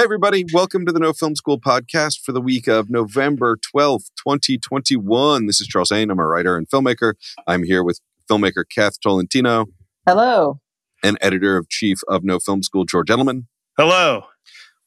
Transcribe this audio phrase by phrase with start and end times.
[0.00, 0.46] Hey, everybody.
[0.50, 5.44] Welcome to the No Film School podcast for the week of November 12th, 2021.
[5.44, 6.10] This is Charles Haine.
[6.10, 7.12] I'm a writer and filmmaker.
[7.46, 9.66] I'm here with filmmaker Kath Tolentino.
[10.08, 10.58] Hello.
[11.04, 13.44] And editor of chief of No Film School, George Edelman.
[13.76, 14.22] Hello.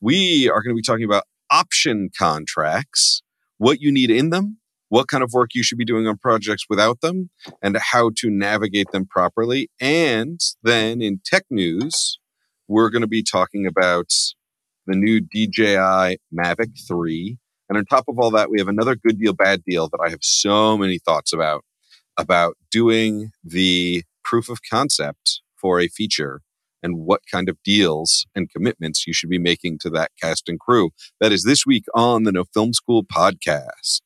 [0.01, 3.21] We are going to be talking about option contracts,
[3.59, 4.57] what you need in them,
[4.89, 7.29] what kind of work you should be doing on projects without them,
[7.61, 9.69] and how to navigate them properly.
[9.79, 12.17] And then in tech news,
[12.67, 14.11] we're going to be talking about
[14.85, 17.37] the new DJI Mavic 3.
[17.69, 20.09] And on top of all that, we have another good deal, bad deal that I
[20.09, 21.63] have so many thoughts about,
[22.17, 26.41] about doing the proof of concept for a feature
[26.83, 30.59] and what kind of deals and commitments you should be making to that cast and
[30.59, 30.91] crew.
[31.21, 34.01] That is this week on the No Film School podcast.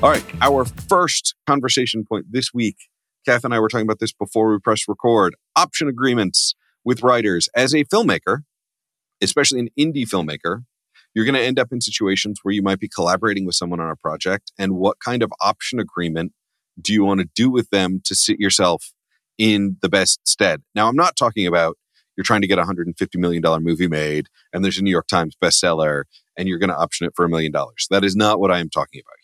[0.00, 2.76] All right, our first conversation point this week.
[3.26, 5.34] Kath and I were talking about this before we pressed record.
[5.56, 7.48] Option agreements with writers.
[7.56, 8.42] As a filmmaker,
[9.20, 10.62] especially an indie filmmaker,
[11.14, 13.90] you're going to end up in situations where you might be collaborating with someone on
[13.90, 14.52] a project.
[14.56, 16.32] And what kind of option agreement
[16.80, 18.92] do you want to do with them to sit yourself
[19.36, 20.62] in the best stead?
[20.76, 21.76] Now, I'm not talking about
[22.16, 25.34] you're trying to get a $150 million movie made and there's a New York Times
[25.42, 26.04] bestseller
[26.36, 27.88] and you're going to option it for a million dollars.
[27.90, 29.17] That is not what I am talking about.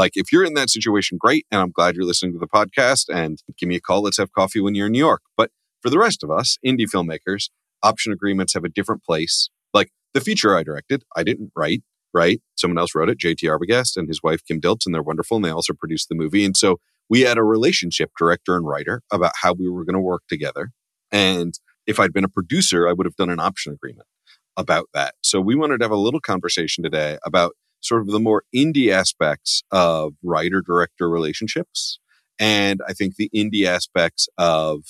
[0.00, 1.44] Like, if you're in that situation, great.
[1.50, 4.00] And I'm glad you're listening to the podcast and give me a call.
[4.00, 5.20] Let's have coffee when you're in New York.
[5.36, 5.50] But
[5.82, 7.50] for the rest of us, indie filmmakers,
[7.82, 9.50] option agreements have a different place.
[9.74, 11.82] Like the feature I directed, I didn't write,
[12.14, 12.40] right?
[12.56, 15.36] Someone else wrote it, JT Arbogast and his wife, Kim Dilts, and they're wonderful.
[15.36, 16.46] And they also produced the movie.
[16.46, 20.00] And so we had a relationship, director and writer, about how we were going to
[20.00, 20.70] work together.
[21.12, 21.52] And
[21.86, 24.08] if I'd been a producer, I would have done an option agreement
[24.56, 25.14] about that.
[25.22, 28.90] So we wanted to have a little conversation today about sort of the more indie
[28.90, 31.98] aspects of writer director relationships.
[32.38, 34.84] And I think the indie aspects of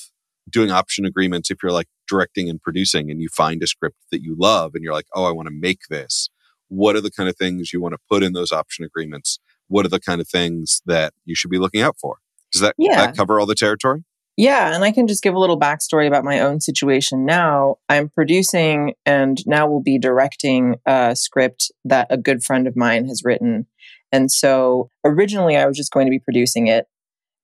[0.49, 4.23] doing option agreements if you're like directing and producing and you find a script that
[4.23, 6.29] you love and you're like, oh, I want to make this.
[6.69, 9.39] What are the kind of things you want to put in those option agreements?
[9.69, 12.17] What are the kind of things that you should be looking out for?
[12.53, 13.07] Does that, Yeah.
[13.07, 14.05] that cover all the territory?
[14.41, 17.77] Yeah, and I can just give a little backstory about my own situation now.
[17.91, 23.07] I'm producing and now will be directing a script that a good friend of mine
[23.07, 23.67] has written.
[24.11, 26.87] And so originally I was just going to be producing it.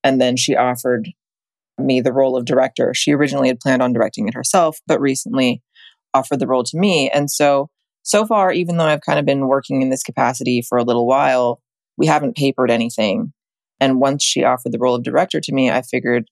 [0.03, 1.11] And then she offered
[1.77, 2.95] me the role of director.
[2.95, 5.61] She originally had planned on directing it herself, but recently
[6.15, 7.11] offered the role to me.
[7.11, 7.69] And so,
[8.05, 11.07] so far, even though I've kind of been working in this capacity for a little
[11.07, 11.61] while,
[11.99, 13.35] we haven't papered anything.
[13.81, 16.25] And once she offered the role of director to me, I figured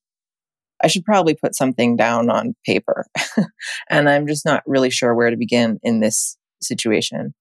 [0.84, 3.06] I should probably put something down on paper.
[3.88, 7.34] and I'm just not really sure where to begin in this situation.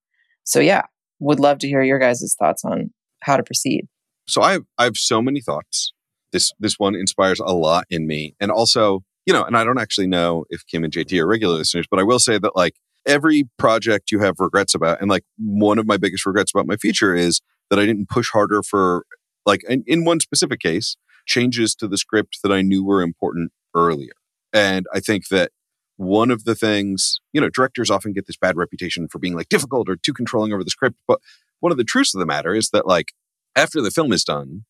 [0.44, 0.82] So, yeah,
[1.20, 2.90] would love to hear your guys' thoughts on
[3.22, 3.86] how to proceed.
[4.26, 5.92] so I have I have so many thoughts.
[6.32, 9.78] This this one inspires a lot in me, and also you know, and I don't
[9.78, 12.74] actually know if Kim and JT are regular listeners, but I will say that like
[13.06, 16.76] every project you have regrets about, and like one of my biggest regrets about my
[16.76, 19.04] future is that I didn't push harder for
[19.44, 20.96] like in, in one specific case
[21.26, 24.12] changes to the script that I knew were important earlier,
[24.52, 25.50] and I think that
[25.96, 29.48] one of the things you know directors often get this bad reputation for being like
[29.48, 31.20] difficult or too controlling over the script, but
[31.60, 33.12] one of the truths of the matter is that like
[33.56, 34.64] after the film is done,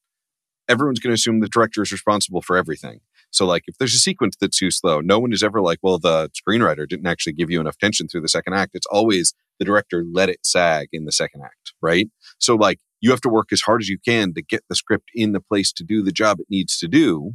[0.68, 3.00] everyone's going to assume the director is responsible for everything.
[3.30, 5.98] So, like, if there's a sequence that's too slow, no one is ever like, well,
[5.98, 8.72] the screenwriter didn't actually give you enough tension through the second act.
[8.74, 12.08] It's always the director let it sag in the second act, right?
[12.38, 15.10] So, like, you have to work as hard as you can to get the script
[15.14, 17.32] in the place to do the job it needs to do.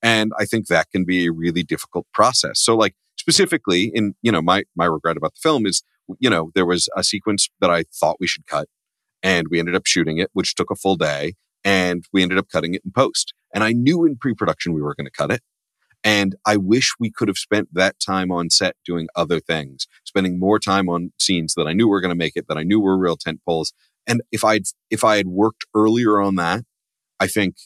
[0.00, 2.60] And I think that can be a really difficult process.
[2.60, 5.82] So, like, specifically in, you know, my, my regret about the film is,
[6.20, 8.68] you know, there was a sequence that I thought we should cut
[9.20, 11.34] and we ended up shooting it, which took a full day
[11.64, 13.34] and we ended up cutting it in post.
[13.52, 15.42] And I knew in pre production we were going to cut it.
[16.04, 20.38] And I wish we could have spent that time on set doing other things, spending
[20.38, 22.80] more time on scenes that I knew were going to make it, that I knew
[22.80, 23.74] were real tent poles.
[24.06, 26.64] And if I'd if I had worked earlier on that,
[27.18, 27.56] I think,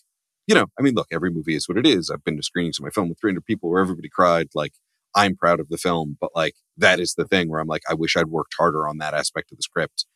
[0.47, 2.11] you know, I mean, look, every movie is what it is.
[2.11, 4.49] I've been to screenings of my film with 300 people where everybody cried.
[4.55, 4.73] Like,
[5.15, 7.95] I'm proud of the film, but like that is the thing where I'm like, I
[7.95, 10.07] wish I'd worked harder on that aspect of the script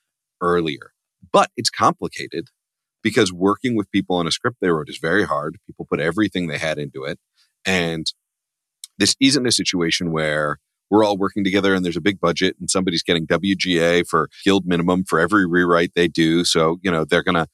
[0.41, 0.93] earlier.
[1.33, 2.49] But it's complicated
[3.03, 5.59] because working with people on a script they wrote is very hard.
[5.67, 7.19] People put everything they had into it.
[7.65, 8.07] And
[8.99, 10.59] this isn't a situation where
[10.91, 14.67] we're all working together and there's a big budget and somebody's getting WGA for guild
[14.67, 16.45] minimum for every rewrite they do.
[16.45, 17.47] So, you know, they're going to,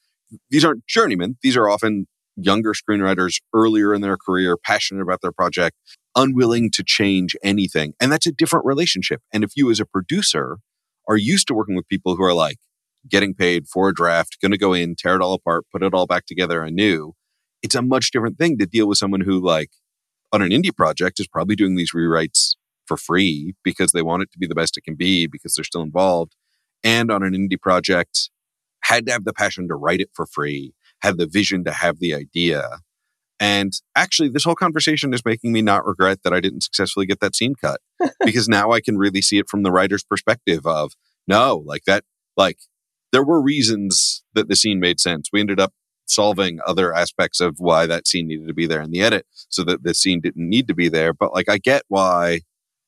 [0.51, 1.37] these aren't journeymen.
[1.43, 5.77] These are often younger screenwriters earlier in their career, passionate about their project,
[6.17, 7.95] unwilling to change anything.
[8.01, 9.21] And that's a different relationship.
[9.33, 10.59] And if you as a producer
[11.09, 12.59] are used to working with people who are like
[13.09, 15.95] getting paid for a draft, going to go in, tear it all apart, put it
[15.95, 17.13] all back together anew,
[17.63, 19.71] it's a much different thing to deal with someone who, like,
[20.33, 22.54] on an indie project is probably doing these rewrites
[22.87, 25.65] for free because they want it to be the best it can be because they're
[25.65, 26.35] still involved.
[26.83, 28.31] And on an indie project,
[28.85, 31.99] had to have the passion to write it for free, had the vision to have
[31.99, 32.81] the idea.
[33.41, 37.21] And actually, this whole conversation is making me not regret that I didn't successfully get
[37.21, 37.81] that scene cut
[38.25, 40.93] because now I can really see it from the writer's perspective of
[41.27, 42.05] no, like that,
[42.37, 42.59] like
[43.13, 45.31] there were reasons that the scene made sense.
[45.33, 45.73] We ended up
[46.07, 49.65] solving other aspects of why that scene needed to be there in the edit so
[49.65, 51.13] that the scene didn't need to be there.
[51.13, 52.41] But like, I get why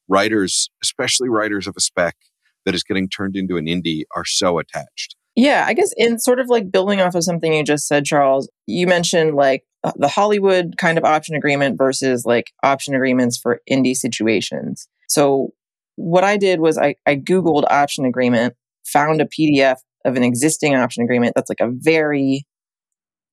[0.08, 2.16] writers, especially writers of a spec
[2.64, 5.16] that is getting turned into an indie, are so attached.
[5.34, 8.48] Yeah, I guess in sort of like building off of something you just said, Charles,
[8.66, 13.60] you mentioned like uh, the Hollywood kind of option agreement versus like option agreements for
[13.70, 14.88] indie situations.
[15.08, 15.50] So
[15.96, 18.54] what I did was I, I Googled option agreement,
[18.84, 22.46] found a PDF of an existing option agreement that's like a very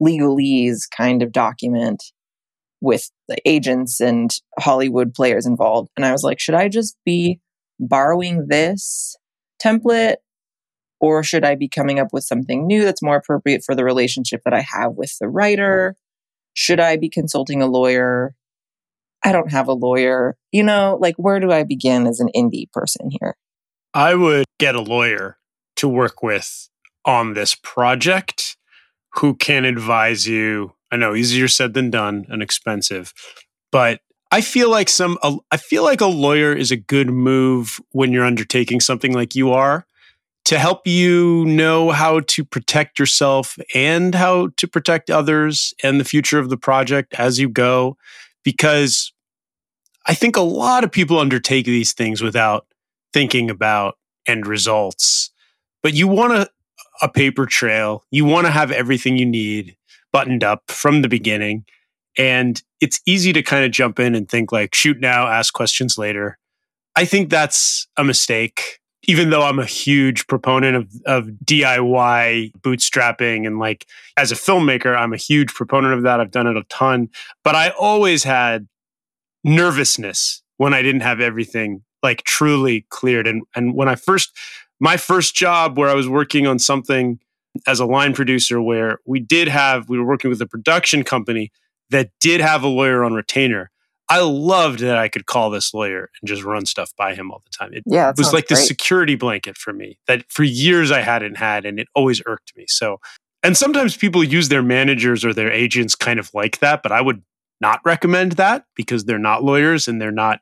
[0.02, 2.04] legalese kind of document
[2.84, 5.90] with the agents and Hollywood players involved.
[5.96, 7.40] And I was like, should I just be
[7.80, 9.16] borrowing this
[9.64, 10.18] template
[11.00, 14.42] or should I be coming up with something new that's more appropriate for the relationship
[14.44, 15.96] that I have with the writer?
[16.56, 18.36] Should I be consulting a lawyer?
[19.24, 20.36] I don't have a lawyer.
[20.52, 23.38] You know, like where do I begin as an indie person here?
[23.94, 25.38] I would get a lawyer
[25.78, 26.68] to work with
[27.06, 28.58] on this project
[29.16, 33.16] who can advise you I know easier said than done and expensive,
[33.72, 34.02] but
[34.32, 35.18] I feel like some
[35.50, 39.52] I feel like a lawyer is a good move when you're undertaking something like you
[39.52, 39.88] are
[40.46, 46.06] to help you know how to protect yourself and how to protect others and the
[46.06, 47.98] future of the project as you go
[48.44, 49.14] because
[50.06, 52.68] I think a lot of people undertake these things without
[53.14, 53.98] thinking about
[54.28, 55.32] end results.
[55.82, 56.50] But you want a,
[57.02, 58.04] a paper trail.
[58.12, 59.76] You want to have everything you need
[60.14, 61.66] buttoned up from the beginning.
[62.18, 65.98] And it's easy to kind of jump in and think like, shoot now, ask questions
[65.98, 66.38] later.
[66.96, 68.80] I think that's a mistake.
[69.06, 74.96] Even though I'm a huge proponent of, of DIY bootstrapping and like as a filmmaker,
[74.96, 76.22] I'm a huge proponent of that.
[76.22, 77.10] I've done it a ton,
[77.44, 78.68] but I always had
[79.44, 83.28] nervousness when I didn't have everything like truly cleared.
[83.28, 84.32] And and when I first
[84.80, 87.20] my first job where I was working on something
[87.68, 91.52] as a line producer where we did have, we were working with a production company
[91.90, 93.70] that did have a lawyer on retainer.
[94.10, 97.42] I loved that I could call this lawyer and just run stuff by him all
[97.46, 97.74] the time.
[97.74, 98.58] It yeah, was like great.
[98.60, 102.56] the security blanket for me that for years I hadn't had, and it always irked
[102.56, 102.66] me.
[102.68, 103.00] So,
[103.44, 107.02] and sometimes people use their managers or their agents kind of like that, but I
[107.02, 107.24] would
[107.62, 110.42] not recommend that because they're not lawyers and they're not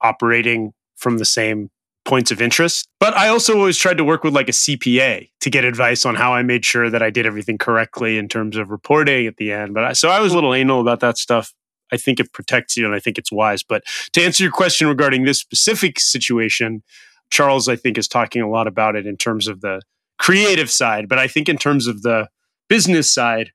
[0.00, 1.70] operating from the same
[2.08, 2.88] points of interest.
[2.98, 6.14] But I also always tried to work with like a CPA to get advice on
[6.16, 9.52] how I made sure that I did everything correctly in terms of reporting at the
[9.52, 9.74] end.
[9.74, 11.52] But I, so I was a little anal about that stuff.
[11.92, 13.62] I think it protects you and I think it's wise.
[13.62, 13.84] But
[14.14, 16.82] to answer your question regarding this specific situation,
[17.30, 19.82] Charles, I think, is talking a lot about it in terms of the
[20.18, 21.08] creative side.
[21.08, 22.28] But I think in terms of the
[22.68, 23.52] business side,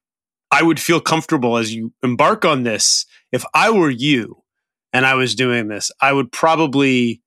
[0.51, 3.07] I would feel comfortable as you embark on this.
[3.31, 4.43] If I were you
[4.93, 7.22] and I was doing this, I would probably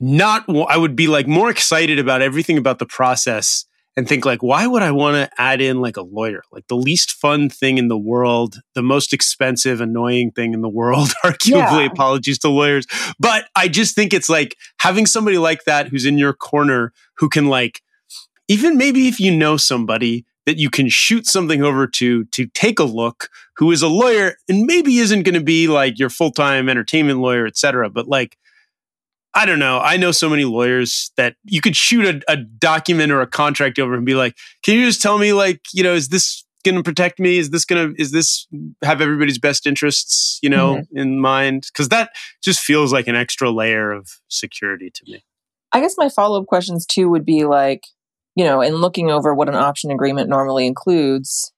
[0.00, 3.64] not I would be like more excited about everything about the process
[3.96, 6.76] and think like why would I want to add in like a lawyer like the
[6.76, 11.80] least fun thing in the world the most expensive annoying thing in the world arguably
[11.80, 11.86] yeah.
[11.86, 12.86] apologies to lawyers
[13.18, 17.28] but I just think it's like having somebody like that who's in your corner who
[17.28, 17.82] can like
[18.48, 22.78] even maybe if you know somebody that you can shoot something over to to take
[22.78, 26.68] a look who is a lawyer and maybe isn't going to be like your full-time
[26.68, 28.36] entertainment lawyer etc but like
[29.34, 29.80] I don't know.
[29.80, 33.78] I know so many lawyers that you could shoot a, a, document or a contract
[33.80, 36.76] over and be like, "Can you just tell me, like, you know, is this going
[36.76, 37.38] to protect me?
[37.38, 38.46] Is this going to is this
[38.82, 40.96] have everybody's best interests, you know, mm-hmm.
[40.98, 42.10] in mind?" Because that
[42.42, 45.24] just feels like an extra layer of security to me.
[45.72, 47.88] I guess my follow up questions too would be like,
[48.36, 51.52] you know, in looking over what an option agreement normally includes,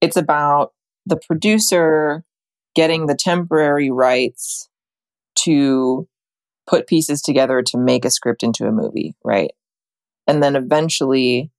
[0.00, 0.72] it's about
[1.06, 2.24] the producer
[2.74, 4.68] getting the temporary rights
[5.36, 6.08] to
[6.70, 9.50] put pieces together to make a script into a movie, right?
[10.28, 11.50] And then eventually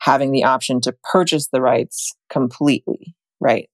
[0.00, 3.70] having the option to purchase the rights completely, right?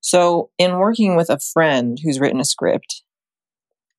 [0.00, 3.02] So, in working with a friend who's written a script,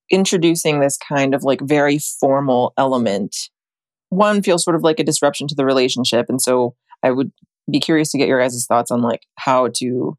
[0.10, 3.36] introducing this kind of like very formal element,
[4.10, 6.28] one feels sort of like a disruption to the relationship.
[6.30, 7.32] And so, I would
[7.70, 10.18] be curious to get your guys' thoughts on like how to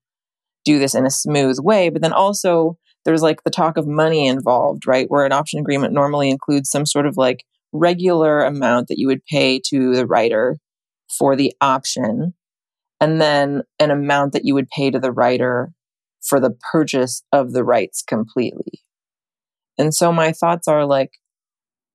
[0.64, 4.26] do this in a smooth way, but then also there's like the talk of money
[4.26, 5.10] involved, right?
[5.10, 9.24] Where an option agreement normally includes some sort of like regular amount that you would
[9.26, 10.56] pay to the writer
[11.18, 12.34] for the option,
[13.00, 15.72] and then an amount that you would pay to the writer
[16.22, 18.80] for the purchase of the rights completely.
[19.76, 21.18] And so my thoughts are like,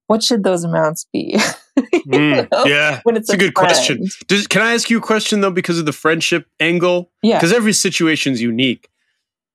[0.07, 1.37] what should those amounts be?
[1.77, 3.55] mm, yeah, when it's a, a good friend.
[3.55, 4.05] question.
[4.27, 7.11] Does, can I ask you a question though, because of the friendship angle?
[7.21, 7.37] Yeah.
[7.37, 8.89] Because every situation is unique.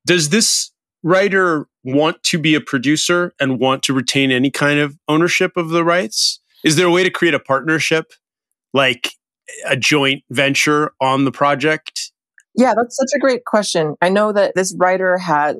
[0.07, 0.71] Does this
[1.05, 5.69] writer want to be a producer and want to retain any kind of ownership of
[5.69, 6.41] the rights?
[6.65, 8.13] Is there a way to create a partnership,
[8.73, 9.11] like
[9.67, 12.11] a joint venture on the project?
[12.57, 13.95] Yeah, that's such a great question.
[14.01, 15.57] I know that this writer had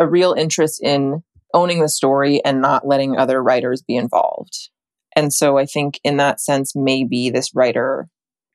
[0.00, 1.22] a real interest in
[1.54, 4.70] owning the story and not letting other writers be involved.
[5.14, 8.08] And so I think in that sense, maybe this writer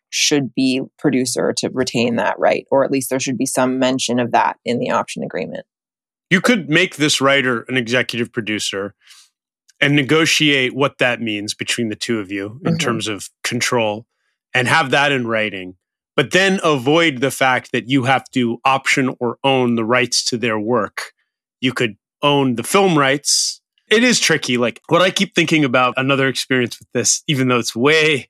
[0.10, 4.20] should be producer to retain that right, or at least there should be some mention
[4.20, 5.66] of that in the option agreement.
[6.34, 8.96] You could make this writer an executive producer
[9.80, 12.80] and negotiate what that means between the two of you in Mhm.
[12.80, 14.08] terms of control
[14.52, 15.76] and have that in writing.
[16.16, 20.38] But then avoid the fact that you have to option or own the rights to
[20.38, 21.14] their work.
[21.62, 23.62] You could own the film rights.
[23.92, 24.58] It is tricky.
[24.58, 28.28] Like what I keep thinking about another experience with this, even though it's way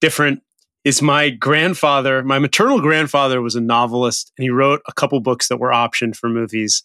[0.00, 0.44] different,
[0.84, 5.48] is my grandfather, my maternal grandfather was a novelist and he wrote a couple books
[5.48, 6.84] that were optioned for movies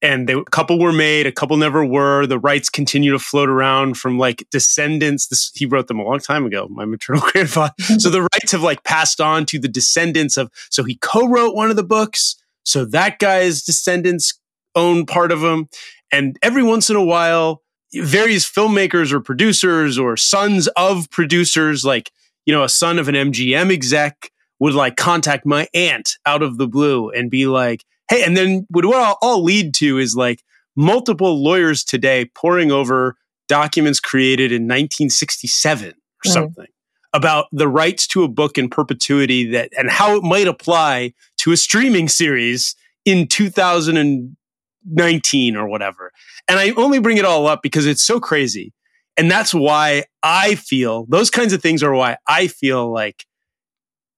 [0.00, 2.26] and they, a couple were made, a couple never were.
[2.26, 5.26] The rights continue to float around from like descendants.
[5.26, 7.72] This, he wrote them a long time ago, my maternal grandfather.
[7.80, 7.98] Mm-hmm.
[7.98, 10.50] so the rights have like passed on to the descendants of.
[10.70, 12.36] So he co-wrote one of the books.
[12.64, 14.38] So that guy's descendants
[14.74, 15.68] own part of them.
[16.12, 17.62] And every once in a while,
[17.92, 22.12] various filmmakers or producers or sons of producers, like
[22.46, 26.56] you know, a son of an MGM exec, would like contact my aunt out of
[26.56, 30.42] the blue and be like hey, and then what all, all lead to is like
[30.76, 33.16] multiple lawyers today poring over
[33.48, 35.92] documents created in 1967 or
[36.26, 36.32] Mm.
[36.32, 36.66] something
[37.14, 41.52] about the rights to a book in perpetuity that and how it might apply to
[41.52, 42.74] a streaming series
[43.04, 46.12] in 2019 or whatever.
[46.48, 48.72] And I only bring it all up because it's so crazy.
[49.16, 53.24] And that's why I feel those kinds of things are why I feel like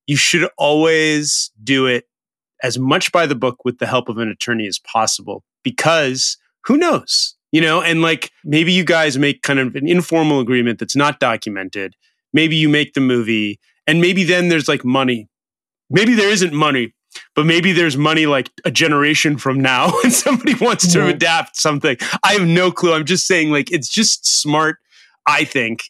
[0.05, 2.05] you should always do it
[2.63, 6.77] as much by the book with the help of an attorney as possible because who
[6.77, 7.81] knows you know?
[7.81, 11.95] And like maybe you guys make kind of an informal agreement that's not documented.
[12.33, 15.27] Maybe you make the movie and maybe then there's like money.
[15.89, 16.93] Maybe there isn't money
[17.35, 21.97] but maybe there's money like a generation from now and somebody wants to adapt something.
[22.23, 22.93] I have no clue.
[22.93, 24.77] I'm just saying like it's just smart
[25.27, 25.83] i think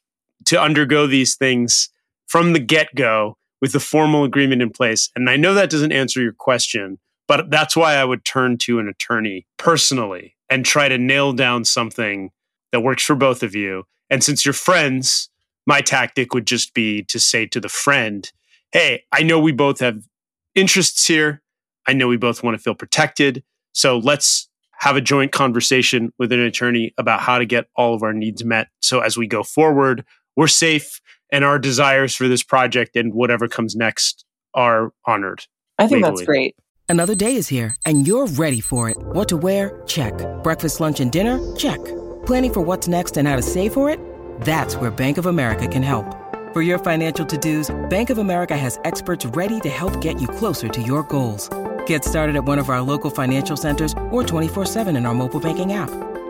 [0.45, 1.89] to undergo these things
[2.27, 5.09] from the get-go with the formal agreement in place.
[5.15, 8.79] And I know that doesn't answer your question, but that's why I would turn to
[8.79, 12.31] an attorney personally and try to nail down something
[12.71, 13.83] that works for both of you.
[14.09, 15.29] And since you're friends,
[15.65, 18.29] my tactic would just be to say to the friend,
[18.71, 20.03] Hey, I know we both have
[20.55, 21.41] interests here.
[21.87, 23.43] I know we both want to feel protected.
[23.73, 24.49] So let's
[24.79, 28.43] have a joint conversation with an attorney about how to get all of our needs
[28.43, 28.67] met.
[28.81, 30.03] So as we go forward,
[30.41, 30.99] we're safe
[31.31, 35.45] and our desires for this project and whatever comes next are honored.
[35.77, 36.55] I think that's great.
[36.89, 38.97] Another day is here, and you're ready for it.
[38.99, 39.83] What to wear?
[39.85, 40.13] Check.
[40.41, 41.37] Breakfast, lunch, and dinner?
[41.55, 41.79] Check.
[42.25, 43.99] Planning for what's next and how to save for it?
[44.41, 46.11] That's where Bank of America can help.
[46.53, 50.67] For your financial to-dos, Bank of America has experts ready to help get you closer
[50.69, 51.49] to your goals.
[51.85, 55.73] Get started at one of our local financial centers or 24-7 in our mobile banking
[55.73, 56.10] app.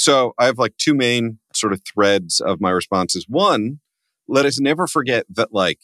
[0.00, 3.26] So I have like two main sort of threads of my responses.
[3.28, 3.80] One,
[4.26, 5.80] let us never forget that like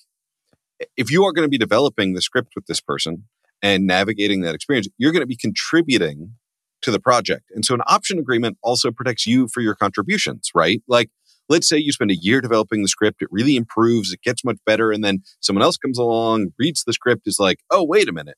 [0.97, 3.25] if you are going to be developing the script with this person
[3.63, 6.33] and navigating that experience, you're going to be contributing
[6.83, 7.51] to the project.
[7.55, 10.83] And so an option agreement also protects you for your contributions, right?
[10.89, 11.11] Like
[11.49, 14.59] let's say you spend a year developing the script, it really improves, it gets much
[14.65, 18.13] better and then someone else comes along, reads the script is like, "Oh, wait a
[18.13, 18.37] minute.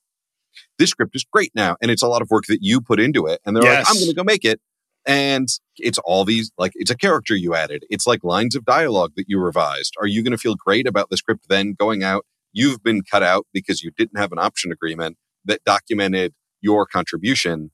[0.77, 3.27] This script is great now." And it's a lot of work that you put into
[3.27, 4.59] it and they're like, "I'm going to go make it."
[5.05, 7.85] And it's all these like it's a character you added.
[7.89, 9.95] It's like lines of dialogue that you revised.
[9.99, 12.25] Are you going to feel great about the script then going out?
[12.51, 17.71] You've been cut out because you didn't have an option agreement that documented your contribution.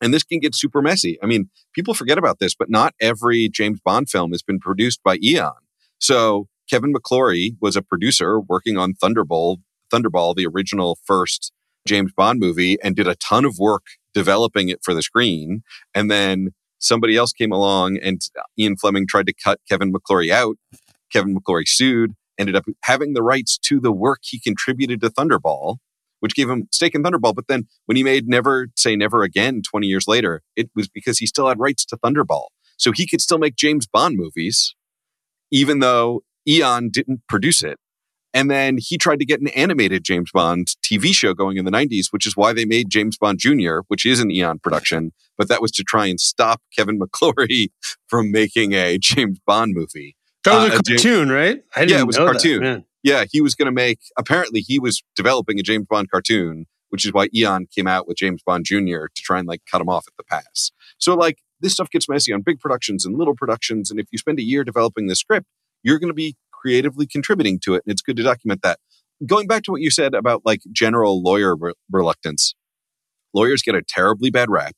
[0.00, 1.18] And this can get super messy.
[1.22, 5.02] I mean, people forget about this, but not every James Bond film has been produced
[5.02, 5.54] by Eon.
[5.98, 9.56] So Kevin McClory was a producer working on Thunderball,
[9.92, 11.52] Thunderball, the original first
[11.86, 15.62] James Bond movie, and did a ton of work developing it for the screen.
[15.94, 18.20] And then somebody else came along and
[18.58, 20.56] Ian Fleming tried to cut Kevin McClory out.
[21.12, 25.76] Kevin McClory sued, ended up having the rights to the work he contributed to Thunderball,
[26.20, 27.34] which gave him stake in Thunderball.
[27.34, 31.18] But then when he made Never Say Never Again 20 years later, it was because
[31.18, 32.46] he still had rights to Thunderball.
[32.76, 34.74] So he could still make James Bond movies,
[35.50, 37.78] even though Eon didn't produce it.
[38.34, 41.70] And then he tried to get an animated James Bond TV show going in the
[41.70, 45.12] 90s, which is why they made James Bond Jr., which is an Eon production.
[45.38, 47.68] But that was to try and stop Kevin McClory
[48.06, 50.14] from making a James Bond movie.
[50.44, 51.62] That was Uh, a a James- cartoon, right?
[51.74, 52.60] I Yeah, it was a that, cartoon.
[52.60, 52.84] man.
[53.02, 57.06] Yeah, he was going to make, apparently, he was developing a James Bond cartoon, which
[57.06, 59.06] is why Eon came out with James Bond Jr.
[59.14, 60.70] to try and like cut him off at the pass.
[60.98, 63.90] So, like, this stuff gets messy on big productions and little productions.
[63.90, 65.46] And if you spend a year developing the script,
[65.82, 67.82] you're going to be creatively contributing to it.
[67.86, 68.78] And it's good to document that.
[69.26, 72.54] Going back to what you said about like general lawyer re- reluctance,
[73.34, 74.74] lawyers get a terribly bad rap.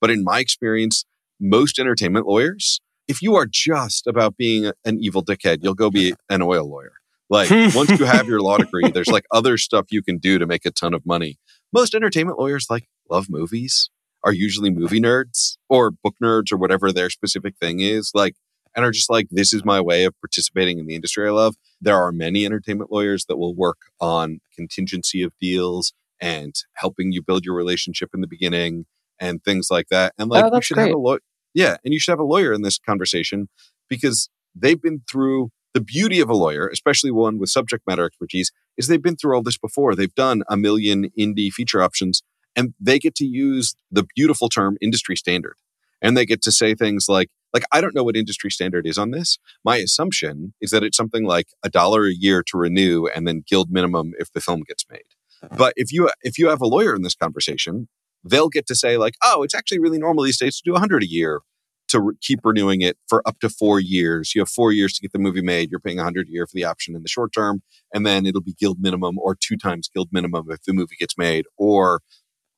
[0.00, 1.04] But in my experience,
[1.40, 6.14] most entertainment lawyers, if you are just about being an evil dickhead, you'll go be
[6.28, 6.92] an oil lawyer.
[7.28, 10.46] Like once you have your law degree, there's like other stuff you can do to
[10.46, 11.38] make a ton of money.
[11.72, 13.88] Most entertainment lawyers like love movies,
[14.22, 18.12] are usually movie nerds or book nerds or whatever their specific thing is.
[18.14, 18.36] Like,
[18.74, 21.56] and are just like, this is my way of participating in the industry I love.
[21.80, 27.22] There are many entertainment lawyers that will work on contingency of deals and helping you
[27.22, 28.86] build your relationship in the beginning
[29.18, 30.14] and things like that.
[30.18, 31.20] And like, Oh, you should have a lawyer.
[31.54, 31.76] Yeah.
[31.84, 33.48] And you should have a lawyer in this conversation
[33.88, 38.52] because they've been through the beauty of a lawyer, especially one with subject matter expertise,
[38.76, 39.94] is they've been through all this before.
[39.94, 42.22] They've done a million indie feature options
[42.56, 45.54] and they get to use the beautiful term industry standard.
[46.02, 48.98] And they get to say things like, like, I don't know what industry standard is
[48.98, 49.38] on this.
[49.64, 53.42] My assumption is that it's something like a dollar a year to renew and then
[53.46, 55.00] guild minimum if the film gets made.
[55.42, 55.56] Uh-huh.
[55.56, 57.88] But if you if you have a lawyer in this conversation,
[58.24, 61.02] they'll get to say like, oh, it's actually really normal these days to do 100
[61.02, 61.40] a year
[61.88, 64.34] to re- keep renewing it for up to four years.
[64.34, 65.70] You have four years to get the movie made.
[65.70, 68.40] You're paying 100 a year for the option in the short term, and then it'll
[68.40, 72.00] be guild minimum or two times guild minimum if the movie gets made, or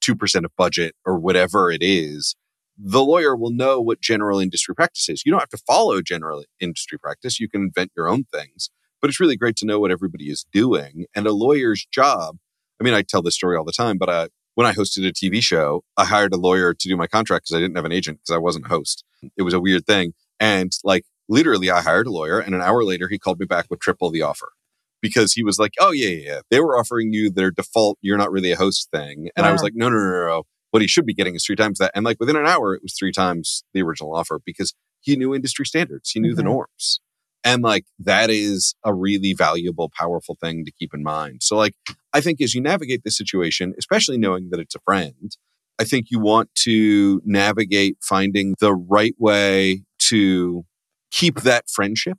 [0.01, 2.37] two percent of budget or whatever it is.
[2.79, 5.23] The lawyer will know what general industry practice is.
[5.25, 7.39] You don't have to follow general industry practice.
[7.39, 10.47] You can invent your own things, but it's really great to know what everybody is
[10.53, 11.07] doing.
[11.15, 12.37] And a lawyer's job.
[12.81, 15.13] I mean, I tell this story all the time, but uh, when I hosted a
[15.13, 17.93] TV show, I hired a lawyer to do my contract because I didn't have an
[17.93, 19.05] agent because I wasn't a host.
[19.37, 20.15] It was a weird thing.
[20.41, 23.67] And like literally, I hired a lawyer, and an hour later, he called me back
[23.71, 24.53] with triple the offer
[25.01, 26.41] because he was like, "Oh yeah, yeah, yeah.
[26.51, 27.99] They were offering you their default.
[28.01, 30.43] You're not really a host thing." And I was like, "No, no, no, no, no.
[30.73, 32.83] What he should be getting is three times that." And like within an hour, it
[32.83, 36.11] was three times the original offer because he knew industry standards.
[36.11, 36.47] He knew the Mhm.
[36.47, 37.01] norms.
[37.45, 41.43] And like that is a really valuable, powerful thing to keep in mind.
[41.43, 41.75] So, like,
[42.13, 45.37] I think as you navigate this situation, especially knowing that it's a friend,
[45.79, 50.65] I think you want to navigate finding the right way to
[51.11, 52.19] keep that friendship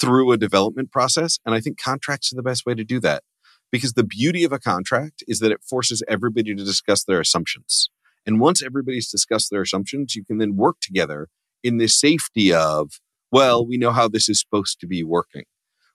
[0.00, 1.38] through a development process.
[1.44, 3.24] And I think contracts are the best way to do that
[3.70, 7.90] because the beauty of a contract is that it forces everybody to discuss their assumptions.
[8.26, 11.28] And once everybody's discussed their assumptions, you can then work together
[11.62, 13.00] in the safety of,
[13.32, 15.44] well, we know how this is supposed to be working.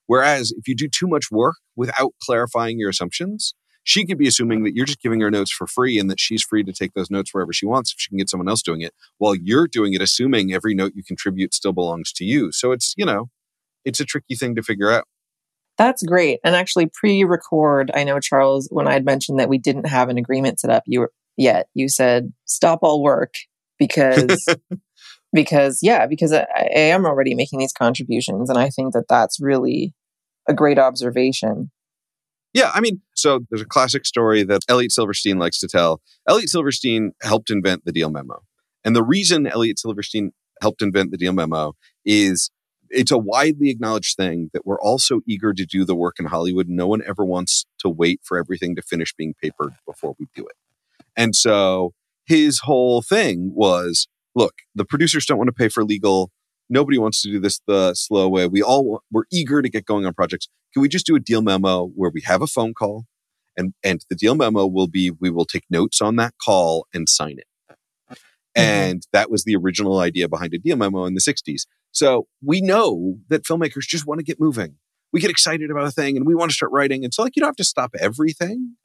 [0.06, 4.64] Whereas if you do too much work without clarifying your assumptions, she could be assuming
[4.64, 7.10] that you're just giving her notes for free and that she's free to take those
[7.10, 9.94] notes wherever she wants if she can get someone else doing it while you're doing
[9.94, 12.52] it, assuming every note you contribute still belongs to you.
[12.52, 13.30] So it's, you know,
[13.84, 15.04] it's a tricky thing to figure out.
[15.80, 16.40] That's great.
[16.44, 20.18] And actually, pre-record, I know Charles, when I had mentioned that we didn't have an
[20.18, 23.32] agreement set up, you were yet you said stop all work
[23.78, 24.46] because
[25.32, 29.40] because yeah, because I, I am already making these contributions, and I think that that's
[29.40, 29.94] really
[30.46, 31.70] a great observation.
[32.52, 36.02] Yeah, I mean, so there's a classic story that Elliot Silverstein likes to tell.
[36.28, 38.42] Elliot Silverstein helped invent the deal memo.
[38.84, 41.72] And the reason Elliot Silverstein helped invent the deal memo
[42.04, 42.50] is
[42.90, 46.26] it's a widely acknowledged thing that we're all so eager to do the work in
[46.26, 46.68] Hollywood.
[46.68, 50.46] No one ever wants to wait for everything to finish being papered before we do
[50.46, 50.56] it.
[51.16, 51.92] And so
[52.26, 56.30] his whole thing was look, the producers don't want to pay for legal.
[56.68, 58.46] Nobody wants to do this the slow way.
[58.46, 60.48] We all want, we're eager to get going on projects.
[60.72, 63.06] Can we just do a deal memo where we have a phone call
[63.56, 67.08] and and the deal memo will be we will take notes on that call and
[67.08, 67.46] sign it.
[67.70, 68.14] Mm-hmm.
[68.56, 71.66] And that was the original idea behind a deal memo in the 60s.
[71.92, 74.76] So we know that filmmakers just want to get moving.
[75.12, 77.04] We get excited about a thing and we want to start writing.
[77.04, 78.76] And so like you don't have to stop everything,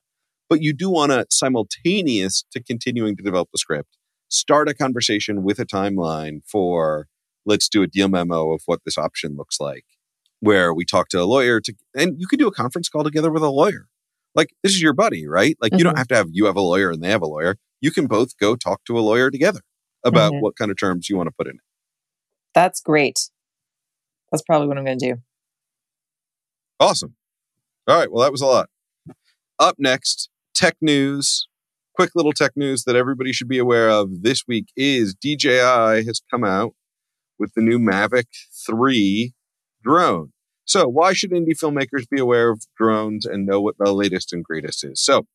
[0.50, 3.98] but you do want to simultaneous to continuing to develop the script,
[4.30, 7.08] start a conversation with a timeline for
[7.46, 9.86] let's do a deal memo of what this option looks like,
[10.40, 13.32] where we talk to a lawyer to, and you could do a conference call together
[13.32, 13.88] with a lawyer.
[14.34, 15.56] Like this is your buddy, right?
[15.62, 15.78] Like mm-hmm.
[15.78, 16.00] you don't mm-hmm.
[16.00, 17.58] have to have you have a lawyer and they have a lawyer.
[17.82, 19.62] You can both go talk to a lawyer together
[20.04, 20.42] about mm-hmm.
[20.42, 21.62] what kind of terms you want to put in it.
[22.56, 23.30] That's great.
[24.32, 25.22] That's probably what I'm going to do.
[26.80, 27.16] Awesome.
[27.88, 28.12] All right.
[28.12, 28.70] Well, that was a lot.
[29.60, 31.48] Up next, tech news.
[31.94, 36.22] Quick little tech news that everybody should be aware of this week is DJI has
[36.32, 36.74] come out
[37.40, 38.26] with the new Mavic
[38.66, 39.34] 3
[39.84, 40.32] drone.
[40.66, 44.44] So, why should indie filmmakers be aware of drones and know what the latest and
[44.44, 45.00] greatest is?
[45.00, 45.28] So,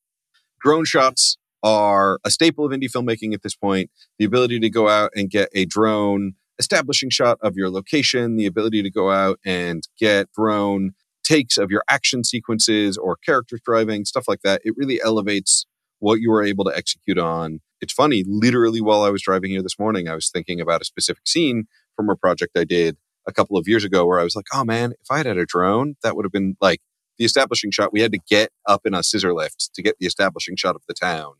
[0.59, 3.89] drone shots are a staple of indie filmmaking at this point.
[4.19, 8.45] The ability to go out and get a drone establishing shot of your location, the
[8.45, 10.91] ability to go out and get drone
[11.23, 14.61] takes of your action sequences or characters driving, stuff like that.
[14.63, 15.65] It really elevates
[15.99, 17.61] what you were able to execute on.
[17.81, 20.85] It's funny, literally while I was driving here this morning, I was thinking about a
[20.85, 22.95] specific scene from a project I did
[23.27, 25.37] a couple of years ago where I was like, oh man, if I had had
[25.37, 26.79] a drone, that would have been like
[27.17, 27.91] the establishing shot.
[27.91, 30.83] We had to get up in a scissor lift to get the establishing shot of
[30.87, 31.33] the town.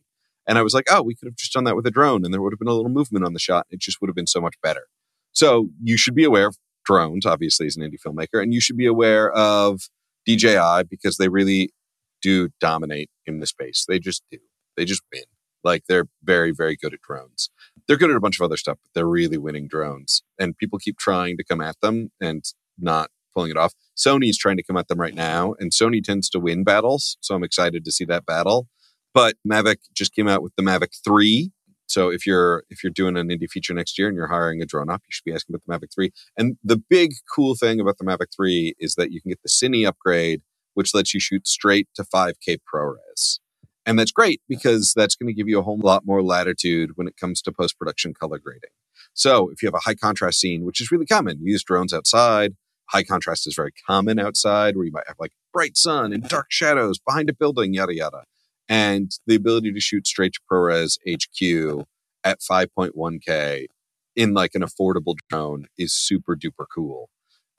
[0.46, 2.34] And I was like, oh, we could have just done that with a drone and
[2.34, 3.66] there would have been a little movement on the shot.
[3.70, 4.86] It just would have been so much better.
[5.32, 8.76] So you should be aware of drones, obviously, as an indie filmmaker, and you should
[8.76, 9.82] be aware of
[10.26, 11.72] DJI because they really
[12.20, 13.84] do dominate in the space.
[13.88, 14.38] They just do.
[14.76, 15.24] They just win.
[15.64, 17.50] Like they're very, very good at drones.
[17.86, 20.22] They're good at a bunch of other stuff, but they're really winning drones.
[20.38, 22.44] And people keep trying to come at them and
[22.78, 23.74] not pulling it off.
[23.96, 27.16] Sony's trying to come at them right now, and Sony tends to win battles.
[27.20, 28.68] So I'm excited to see that battle.
[29.14, 31.52] But Mavic just came out with the Mavic 3,
[31.92, 34.66] so if you're if you're doing an indie feature next year and you're hiring a
[34.66, 36.10] drone op, you should be asking about the Mavic 3.
[36.38, 39.50] And the big cool thing about the Mavic 3 is that you can get the
[39.50, 40.40] Cine upgrade,
[40.72, 43.40] which lets you shoot straight to 5K ProRes.
[43.84, 47.06] And that's great because that's going to give you a whole lot more latitude when
[47.06, 48.70] it comes to post production color grading.
[49.12, 51.92] So if you have a high contrast scene, which is really common, you use drones
[51.92, 52.54] outside.
[52.88, 56.46] High contrast is very common outside, where you might have like bright sun and dark
[56.48, 58.24] shadows behind a building, yada yada
[58.68, 61.86] and the ability to shoot straight to ProRes HQ
[62.24, 63.66] at 5.1K
[64.14, 67.08] in like an affordable drone is super duper cool.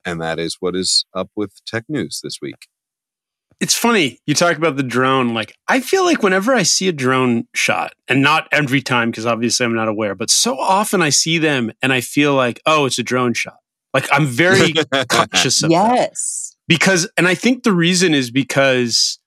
[0.05, 2.67] And that is what is up with tech news this week.
[3.59, 5.33] It's funny you talk about the drone.
[5.33, 9.25] Like, I feel like whenever I see a drone shot, and not every time, because
[9.25, 12.85] obviously I'm not aware, but so often I see them and I feel like, oh,
[12.85, 13.57] it's a drone shot.
[13.93, 14.73] Like, I'm very
[15.09, 16.49] conscious of Yes.
[16.51, 16.57] That.
[16.67, 19.19] Because, and I think the reason is because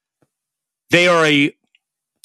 [0.90, 1.52] they are a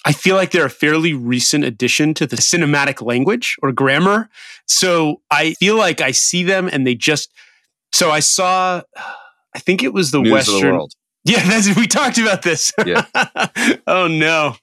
[0.03, 4.29] I feel like they're a fairly recent addition to the cinematic language or grammar.
[4.67, 7.31] So I feel like I see them and they just.
[7.93, 8.81] So I saw,
[9.53, 10.77] I think it was the News Western.
[10.77, 10.87] The
[11.23, 12.71] yeah, that's, we talked about this.
[12.85, 13.05] Yeah.
[13.87, 14.55] oh no.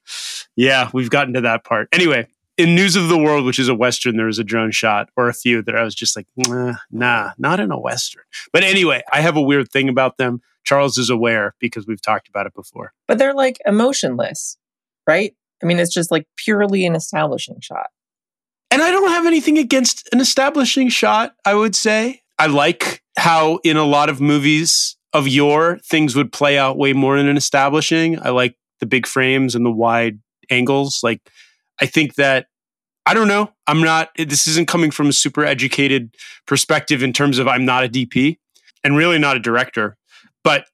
[0.56, 1.88] Yeah, we've gotten to that part.
[1.92, 5.08] Anyway, in News of the World, which is a Western, there was a drone shot
[5.16, 8.24] or a few that I was just like, nah, nah, not in a Western.
[8.52, 10.42] But anyway, I have a weird thing about them.
[10.64, 12.92] Charles is aware because we've talked about it before.
[13.06, 14.57] But they're like emotionless
[15.08, 15.34] right?
[15.62, 17.88] I mean, it's just like purely an establishing shot.
[18.70, 22.22] And I don't have anything against an establishing shot, I would say.
[22.38, 26.92] I like how in a lot of movies of yore, things would play out way
[26.92, 28.20] more in an establishing.
[28.22, 31.00] I like the big frames and the wide angles.
[31.02, 31.20] Like,
[31.80, 32.46] I think that,
[33.06, 36.14] I don't know, I'm not, this isn't coming from a super educated
[36.46, 38.36] perspective in terms of I'm not a DP
[38.84, 39.96] and really not a director.
[40.44, 40.66] But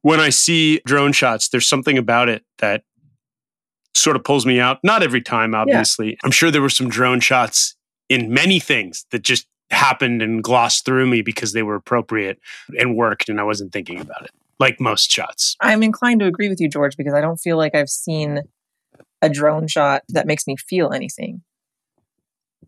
[0.00, 2.84] when I see drone shots, there's something about it that
[3.94, 4.78] sort of pulls me out.
[4.82, 6.10] Not every time, obviously.
[6.10, 6.16] Yeah.
[6.24, 7.76] I'm sure there were some drone shots
[8.08, 12.38] in many things that just happened and glossed through me because they were appropriate
[12.78, 15.56] and worked and I wasn't thinking about it, like most shots.
[15.60, 18.42] I'm inclined to agree with you, George, because I don't feel like I've seen
[19.22, 21.42] a drone shot that makes me feel anything.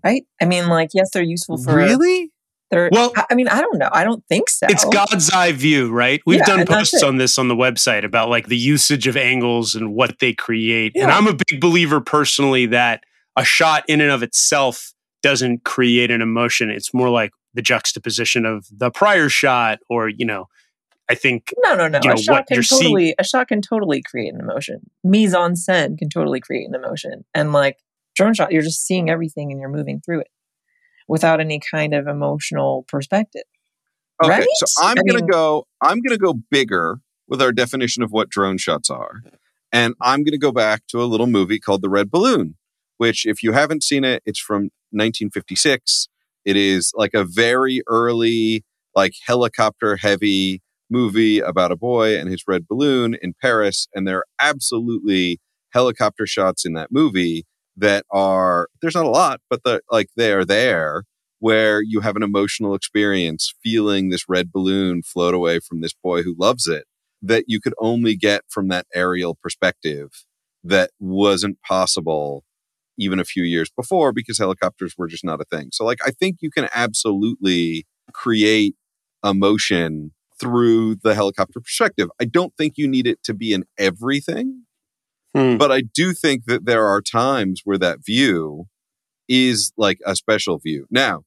[0.03, 0.25] Right?
[0.41, 2.31] I mean, like, yes, they're useful for really.
[2.71, 3.91] They're, well, I mean, I don't know.
[3.93, 4.67] I don't think so.
[4.69, 6.21] It's God's eye view, right?
[6.27, 9.75] We've yeah, done posts on this on the website about like the usage of angles
[9.75, 10.93] and what they create.
[10.95, 11.05] Yeah.
[11.05, 13.05] And I'm a big believer personally that
[13.37, 16.71] a shot in and of itself doesn't create an emotion.
[16.71, 20.49] It's more like the juxtaposition of the prior shot or, you know,
[21.09, 22.01] I think no, no, no.
[22.03, 23.15] You know, a shot can totally seeing.
[23.19, 24.81] a shot can totally create an emotion.
[25.05, 27.77] Mise en scène can totally create an emotion, and like
[28.15, 30.29] drone shot, you're just seeing everything and you're moving through it
[31.09, 33.43] without any kind of emotional perspective.
[34.23, 34.47] Okay, right?
[34.55, 35.67] so I'm I gonna mean, go.
[35.83, 39.23] I'm gonna go bigger with our definition of what drone shots are,
[39.73, 42.57] and I'm gonna go back to a little movie called The Red Balloon,
[42.99, 46.09] which, if you haven't seen it, it's from 1956.
[46.45, 48.65] It is like a very early,
[48.95, 54.19] like helicopter heavy movie about a boy and his red balloon in Paris, and there
[54.19, 55.41] are absolutely
[55.71, 57.45] helicopter shots in that movie
[57.77, 61.05] that are there's not a lot, but the like they are there
[61.41, 66.23] where you have an emotional experience feeling this red balloon float away from this boy
[66.23, 66.85] who loves it
[67.21, 70.11] that you could only get from that aerial perspective
[70.63, 72.45] that wasn't possible
[72.99, 75.69] even a few years before because helicopters were just not a thing.
[75.73, 78.77] So like I think you can absolutely create
[79.25, 82.09] emotion through the helicopter perspective.
[82.21, 84.65] I don't think you need it to be in everything,
[85.35, 85.57] Hmm.
[85.57, 88.67] but I do think that there are times where that view
[89.29, 90.87] is like a special view.
[90.91, 91.23] Now,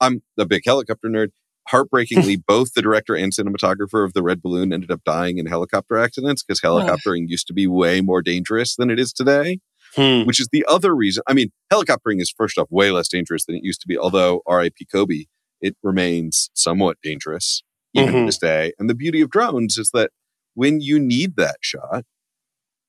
[0.00, 1.28] I'm a big helicopter nerd.
[1.68, 5.96] Heartbreakingly, both the director and cinematographer of the Red Balloon ended up dying in helicopter
[5.96, 9.60] accidents because helicoptering used to be way more dangerous than it is today
[9.94, 10.22] Hmm.
[10.24, 11.22] which is the other reason.
[11.28, 14.40] I mean, helicoptering is first off way less dangerous than it used to be, although
[14.48, 15.24] RIP Kobe,
[15.60, 17.62] it remains somewhat dangerous
[17.94, 18.20] even Mhm.
[18.20, 18.72] to this day.
[18.78, 20.10] And the beauty of drones is that
[20.54, 22.04] when you need that shot,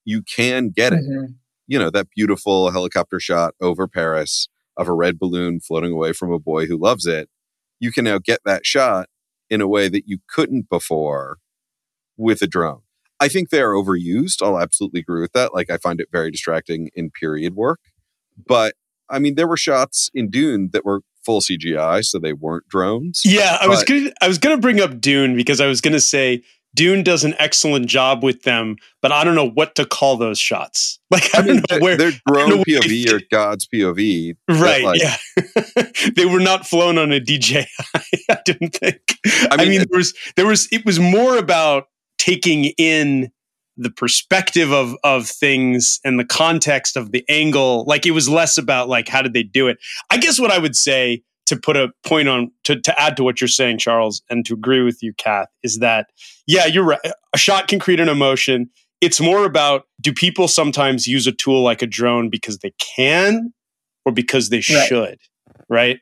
[0.05, 1.03] you can get it.
[1.03, 1.35] Mhm.
[1.67, 6.31] You know, that beautiful helicopter shot over Paris of a red balloon floating away from
[6.31, 7.29] a boy who loves it.
[7.79, 9.07] You can now get that shot
[9.49, 11.37] in a way that you couldn't before
[12.17, 12.81] with a drone.
[13.19, 14.41] I think they are overused.
[14.41, 15.53] I'll absolutely agree with that.
[15.53, 17.79] Like, I find it very distracting in period work.
[18.47, 18.75] But
[19.09, 23.21] I mean, there were shots in Dune that were full CGI, so they weren't drones.
[23.23, 25.99] Yeah, I was But- gonna I was gonna bring up Dune because I was gonna
[25.99, 26.41] say
[26.75, 30.39] Dune does an excellent job with them, but I don't know what to call those
[30.39, 30.99] shots.
[31.13, 31.97] Like I, I don't mean, know they're, where.
[31.97, 33.21] they're know drone they POV or.
[33.29, 34.36] God's POV.
[34.49, 35.15] Right, like- yeah.
[36.15, 37.67] they were not flown on a DJI,
[38.31, 39.01] I didn't think.
[39.27, 41.86] I I mean, mean, there was there was it was more about
[42.17, 43.31] taking in
[43.77, 47.83] the perspective of of things and the context of the angle.
[47.86, 49.77] Like it was less about like how did they do it.
[50.09, 53.23] I guess what I would say to put a point on to, to add to
[53.23, 56.08] what you're saying, Charles, and to agree with you, Kath, is that
[56.47, 56.99] yeah, you're right.
[57.34, 58.69] A shot can create an emotion.
[59.01, 63.53] It's more about do people sometimes use a tool like a drone because they can
[64.06, 64.88] or because they Right.
[64.88, 65.19] should,
[65.69, 65.99] right?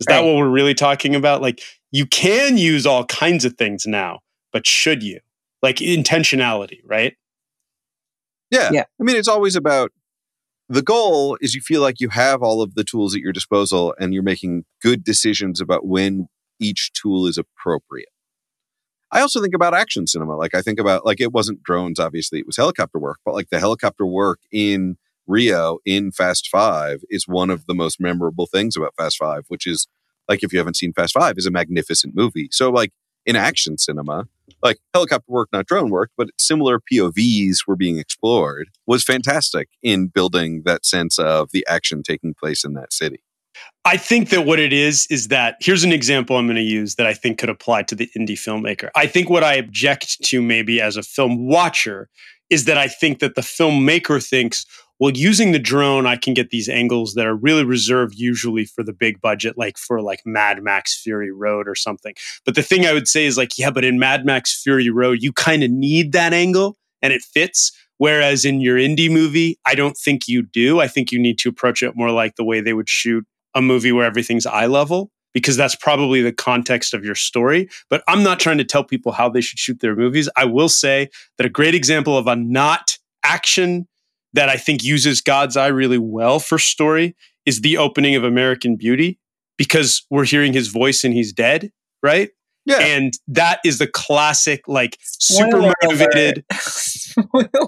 [0.00, 1.42] Is that what we're really talking about?
[1.42, 4.20] Like you can use all kinds of things now,
[4.52, 5.20] but should you?
[5.62, 7.16] Like intentionality, right?
[8.50, 8.70] Yeah.
[8.72, 8.84] Yeah.
[9.00, 9.90] I mean, it's always about
[10.68, 13.94] the goal is you feel like you have all of the tools at your disposal
[13.98, 16.28] and you're making good decisions about when
[16.60, 18.08] each tool is appropriate.
[19.10, 20.36] I also think about action cinema.
[20.36, 23.48] Like I think about like it wasn't drones, obviously, it was helicopter work, but like
[23.48, 28.76] the helicopter work in Rio in Fast Five is one of the most memorable things
[28.76, 29.86] about Fast Five, which is
[30.28, 32.48] like if you haven't seen Fast Five, is a magnificent movie.
[32.50, 32.92] So like
[33.24, 34.28] in action cinema,
[34.62, 40.08] like helicopter work, not drone work, but similar POVs were being explored, was fantastic in
[40.08, 43.22] building that sense of the action taking place in that city.
[43.84, 46.96] I think that what it is is that here's an example I'm going to use
[46.96, 48.90] that I think could apply to the indie filmmaker.
[48.94, 52.08] I think what I object to maybe as a film watcher
[52.50, 54.66] is that I think that the filmmaker thinks,
[54.98, 58.82] well, using the drone, I can get these angles that are really reserved usually for
[58.82, 62.14] the big budget, like for like Mad Max Fury Road or something.
[62.44, 65.18] But the thing I would say is like, yeah, but in Mad Max Fury Road,
[65.22, 67.72] you kind of need that angle and it fits.
[67.98, 70.80] Whereas in your indie movie, I don't think you do.
[70.80, 73.62] I think you need to approach it more like the way they would shoot a
[73.62, 77.68] movie where everything's eye level because that's probably the context of your story.
[77.90, 80.28] But I'm not trying to tell people how they should shoot their movies.
[80.36, 83.86] I will say that a great example of a not action
[84.38, 88.76] that I think uses God's eye really well for story is the opening of American
[88.76, 89.18] Beauty
[89.56, 91.72] because we're hearing his voice and he's dead,
[92.04, 92.30] right?
[92.64, 92.78] Yeah.
[92.78, 96.44] And that is the classic, like super Spoiler motivated.
[96.48, 96.60] alert.
[96.62, 97.48] Spoiler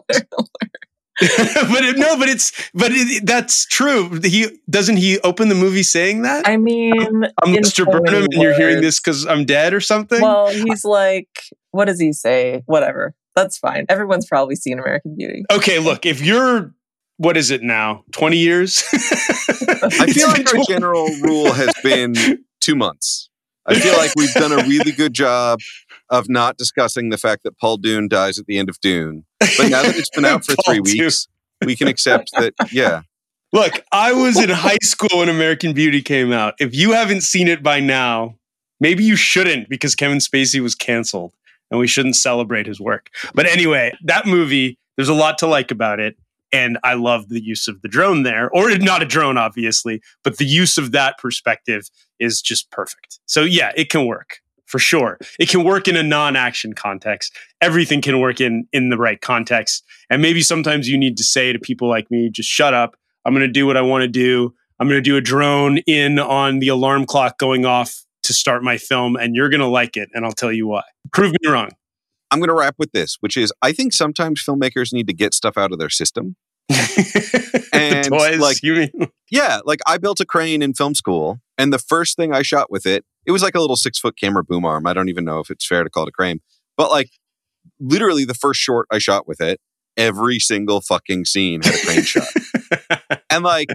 [1.20, 4.20] but it, no, but it's but it, that's true.
[4.22, 6.46] He doesn't he open the movie saying that?
[6.46, 7.84] I mean, I'm in Mr.
[7.84, 10.22] Burnham, and you're hearing this because I'm dead or something.
[10.22, 11.28] Well, he's like,
[11.72, 12.62] what does he say?
[12.66, 13.14] Whatever.
[13.36, 13.86] That's fine.
[13.88, 15.44] Everyone's probably seen American Beauty.
[15.50, 16.74] okay, look, if you're
[17.18, 18.04] what is it now?
[18.12, 18.82] Twenty years?
[18.92, 22.14] I feel like our general rule has been
[22.60, 23.28] two months.
[23.66, 25.60] I feel like we've done a really good job
[26.08, 29.24] of not discussing the fact that Paul Dune dies at the end of Dune.
[29.38, 31.04] But now that it's been out for three Dune.
[31.04, 31.28] weeks,
[31.64, 33.02] we can accept that, yeah.
[33.52, 36.54] Look, I was in high school when American Beauty came out.
[36.58, 38.36] If you haven't seen it by now,
[38.80, 41.34] maybe you shouldn't because Kevin Spacey was canceled
[41.70, 43.10] and we shouldn't celebrate his work.
[43.34, 46.16] But anyway, that movie, there's a lot to like about it.
[46.52, 50.38] And I love the use of the drone there, or not a drone, obviously, but
[50.38, 53.20] the use of that perspective is just perfect.
[53.26, 55.18] So, yeah, it can work for sure.
[55.38, 57.36] It can work in a non action context.
[57.60, 59.84] Everything can work in, in the right context.
[60.10, 62.96] And maybe sometimes you need to say to people like me, just shut up.
[63.24, 64.54] I'm going to do what I want to do.
[64.78, 68.62] I'm going to do a drone in on the alarm clock going off to start
[68.62, 70.08] my film, and you're going to like it.
[70.14, 70.82] And I'll tell you why.
[71.12, 71.70] Prove me wrong.
[72.30, 75.34] I'm going to wrap with this, which is I think sometimes filmmakers need to get
[75.34, 76.36] stuff out of their system.
[77.72, 78.38] And toys.
[78.40, 78.90] like- you mean?
[79.30, 82.70] Yeah, like I built a crane in film school, and the first thing I shot
[82.70, 84.86] with it, it was like a little six foot camera boom arm.
[84.86, 86.40] I don't even know if it's fair to call it a crane,
[86.76, 87.10] but like
[87.78, 89.60] literally the first short I shot with it,
[89.96, 92.26] every single fucking scene had a crane shot.
[93.28, 93.68] And like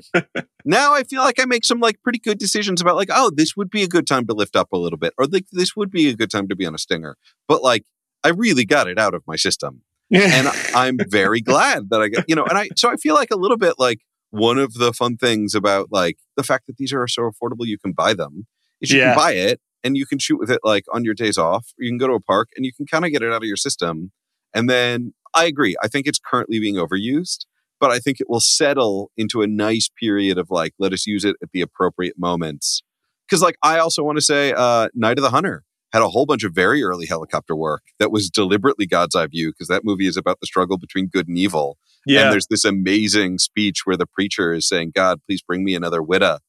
[0.66, 3.56] now I feel like I make some like pretty good decisions about like, oh, this
[3.56, 5.92] would be a good time to lift up a little bit, or like this would
[5.92, 7.16] be a good time to be on a stinger.
[7.48, 7.84] But like
[8.24, 12.26] I really got it out of my system and I'm very glad that I got,
[12.28, 14.00] you know, and I, so I feel like a little bit like
[14.32, 17.78] one of the fun things about like the fact that these are so affordable, you
[17.78, 18.48] can buy them
[18.82, 19.14] is you Yeah.
[19.14, 21.68] can buy it and you can shoot with it like on your days off.
[21.80, 23.38] Or you can go to a park and you can kind of get it out
[23.44, 24.12] of your system.
[24.54, 25.76] And then I agree.
[25.82, 27.46] I think it's currently being overused,
[27.80, 31.26] but I think it will settle into a nice period of like, let us use
[31.26, 32.84] it at the appropriate moments.
[33.30, 36.26] Cause like, I also want to say, uh, Night of the Hunter had a whole
[36.26, 40.08] bunch of very early helicopter work that was deliberately God's eye view because that movie
[40.08, 41.78] is about the struggle between good and evil.
[42.06, 42.24] yeah.
[42.24, 46.04] And there's this amazing speech where the preacher is saying, God, please bring me another
[46.04, 46.40] widow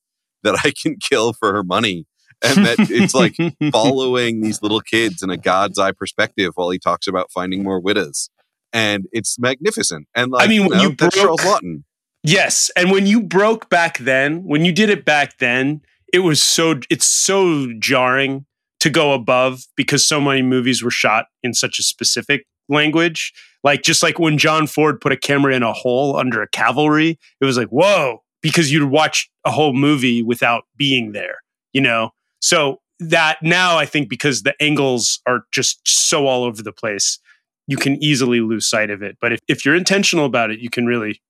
[0.42, 2.06] that I can kill for her money.
[2.44, 3.36] And that it's like
[3.72, 7.80] following these little kids in a God's eye perspective while he talks about finding more
[7.80, 8.28] widows.
[8.76, 10.06] And it's magnificent.
[10.14, 11.84] And like, mean, you when know, you broke- Charles Laughton.
[12.22, 15.80] Yes, and when you broke back then, when you did it back then,
[16.12, 18.46] it was so it's so jarring
[18.80, 23.32] to go above because so many movies were shot in such a specific language.
[23.62, 27.18] Like just like when John Ford put a camera in a hole under a cavalry,
[27.40, 31.38] it was like, "Whoa," because you'd watch a whole movie without being there,
[31.72, 32.10] you know?
[32.40, 37.18] So that now I think because the angles are just so all over the place,
[37.66, 39.16] you can easily lose sight of it.
[39.20, 41.20] But if, if you're intentional about it, you can really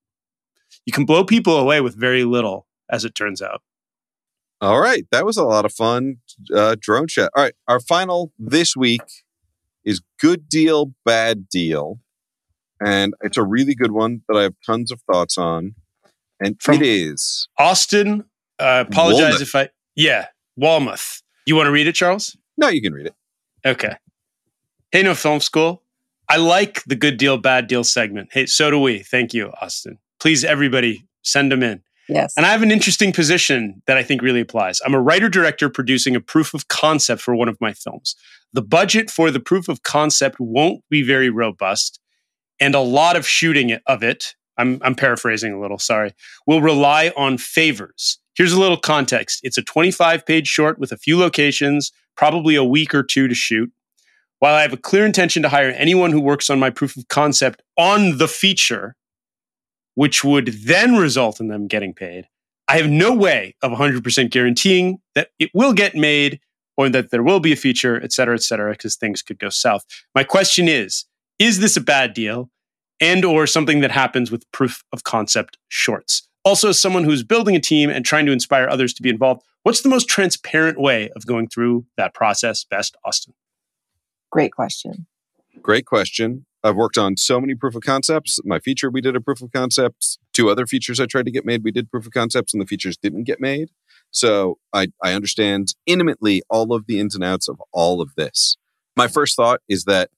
[0.84, 3.62] you can blow people away with very little, as it turns out.
[4.60, 5.06] All right.
[5.12, 6.18] That was a lot of fun.
[6.54, 7.30] Uh, drone chat.
[7.36, 7.54] All right.
[7.68, 9.02] Our final this week
[9.84, 11.98] is Good Deal, Bad Deal.
[12.80, 15.74] And it's a really good one that I have tons of thoughts on.
[16.40, 18.24] And From- it is Austin,
[18.58, 20.26] uh, apologize if I, yeah,
[20.60, 21.22] Walmouth.
[21.46, 22.36] You want to read it, Charles?
[22.58, 23.14] no, you can read it.
[23.64, 23.96] Okay.
[24.90, 25.82] Hey, no film school.
[26.28, 28.30] I like the good deal, bad deal segment.
[28.32, 29.00] Hey, so do we.
[29.00, 29.98] Thank you, Austin.
[30.20, 31.82] Please, everybody, send them in.
[32.08, 32.34] Yes.
[32.36, 34.80] And I have an interesting position that I think really applies.
[34.84, 38.14] I'm a writer director producing a proof of concept for one of my films.
[38.52, 42.00] The budget for the proof of concept won't be very robust,
[42.60, 46.14] and a lot of shooting of it, I'm, I'm paraphrasing a little, sorry,
[46.46, 48.18] will rely on favors.
[48.34, 52.64] Here's a little context it's a 25 page short with a few locations, probably a
[52.64, 53.70] week or two to shoot.
[54.38, 57.08] While I have a clear intention to hire anyone who works on my proof of
[57.08, 58.94] concept on the feature,
[59.94, 62.28] which would then result in them getting paid.
[62.68, 66.40] I have no way of 100% guaranteeing that it will get made
[66.76, 69.48] or that there will be a feature, et cetera, et cetera, because things could go
[69.48, 69.84] south.
[70.14, 71.06] My question is,
[71.38, 72.50] is this a bad deal
[73.00, 76.28] and or something that happens with proof of concept shorts?
[76.44, 79.42] Also, as someone who's building a team and trying to inspire others to be involved,
[79.62, 83.34] what's the most transparent way of going through that process best, Austin?
[84.36, 85.06] Great question.
[85.62, 86.44] Great question.
[86.62, 88.38] I've worked on so many proof of concepts.
[88.44, 90.18] My feature, we did a proof of concepts.
[90.34, 92.66] Two other features I tried to get made, we did proof of concepts, and the
[92.66, 93.70] features didn't get made.
[94.10, 98.58] So I, I understand intimately all of the ins and outs of all of this.
[98.94, 100.10] My first thought is that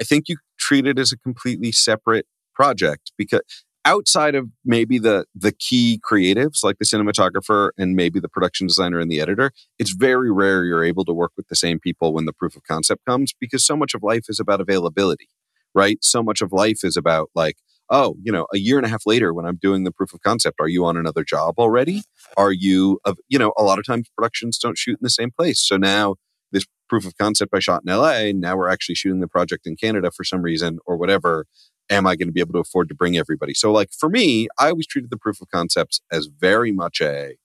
[0.00, 5.24] I think you treat it as a completely separate project because outside of maybe the
[5.34, 9.92] the key creatives like the cinematographer and maybe the production designer and the editor it's
[9.92, 13.04] very rare you're able to work with the same people when the proof of concept
[13.06, 15.28] comes because so much of life is about availability
[15.76, 16.02] right?
[16.02, 17.56] So much of life is about like
[17.88, 20.20] oh you know a year and a half later when i'm doing the proof of
[20.22, 22.02] concept are you on another job already?
[22.36, 25.30] Are you of you know a lot of times productions don't shoot in the same
[25.30, 25.60] place.
[25.60, 26.16] So now
[26.50, 29.76] this proof of concept i shot in la now we're actually shooting the project in
[29.76, 31.46] canada for some reason or whatever
[31.90, 34.48] am i going to be able to afford to bring everybody so like for me
[34.58, 37.36] i always treated the proof of concepts as very much a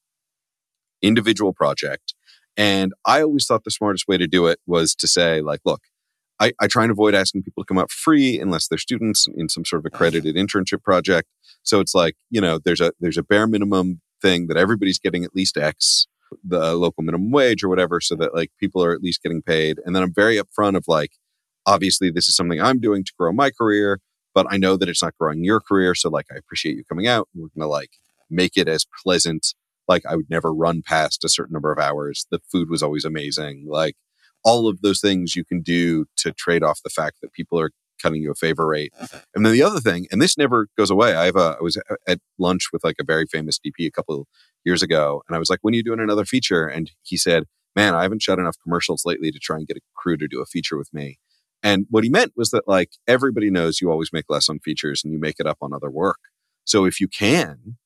[1.02, 2.14] individual project
[2.58, 5.82] and i always thought the smartest way to do it was to say like look
[6.42, 9.48] I, I try and avoid asking people to come up free unless they're students in
[9.48, 11.30] some sort of accredited internship project.
[11.62, 15.24] So it's like, you know, there's a there's a bare minimum thing that everybody's getting
[15.24, 16.08] at least X,
[16.44, 19.78] the local minimum wage or whatever, so that like people are at least getting paid.
[19.86, 21.12] And then I'm very upfront of like,
[21.68, 24.00] obviously this is something I'm doing to grow my career,
[24.34, 25.96] but I know that it's not growing your career.
[25.96, 27.28] So like I appreciate you coming out.
[27.34, 27.92] We're gonna like
[28.30, 29.54] make it as pleasant.
[29.88, 32.28] Like I would never run past a certain number of hours.
[32.32, 33.66] The food was always amazing.
[33.68, 33.96] Like
[34.44, 37.72] all of those things you can do to trade off the fact that people are
[38.02, 38.92] cutting you a favor rate.
[39.36, 41.14] And then the other thing, and this never goes away.
[41.16, 41.78] I have a, I was
[42.08, 44.28] at lunch with like a very famous DP a couple
[44.66, 47.44] years ago, and I was like, "When are you doing another feature?" And he said,
[47.76, 50.42] "Man, I haven't shot enough commercials lately to try and get a crew to do
[50.42, 51.20] a feature with me."
[51.64, 55.03] And what he meant was that like everybody knows you always make less on features
[55.03, 56.20] and you make it up on other work.
[56.66, 57.78] So if you can,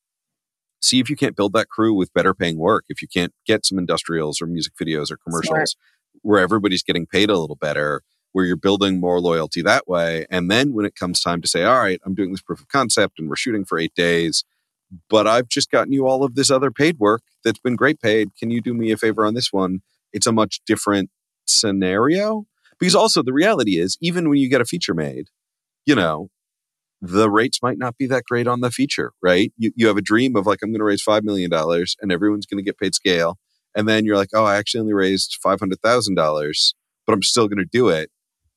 [0.80, 2.84] see if you can't build that crew with better paying work.
[2.88, 6.22] If you can't get some industrials or music videos or commercials Smart.
[6.22, 8.02] where everybody's getting paid a little better,
[8.32, 10.26] where you're building more loyalty that way.
[10.30, 12.68] And then when it comes time to say, all right, I'm doing this proof of
[12.68, 14.44] concept and we're shooting for eight days,
[15.08, 18.30] but I've just gotten you all of this other paid work that's been great paid.
[18.38, 19.80] Can you do me a favor on this one?
[20.12, 21.10] It's a much different
[21.46, 22.46] scenario.
[22.78, 25.28] Because also the reality is, even when you get a feature made,
[25.86, 26.28] you know,
[27.00, 29.52] the rates might not be that great on the feature, right?
[29.56, 32.46] You, you have a dream of like, I'm going to raise $5 million and everyone's
[32.46, 33.38] going to get paid scale.
[33.74, 36.74] And then you're like, oh, I actually only raised $500,000,
[37.06, 38.10] but I'm still going to do it.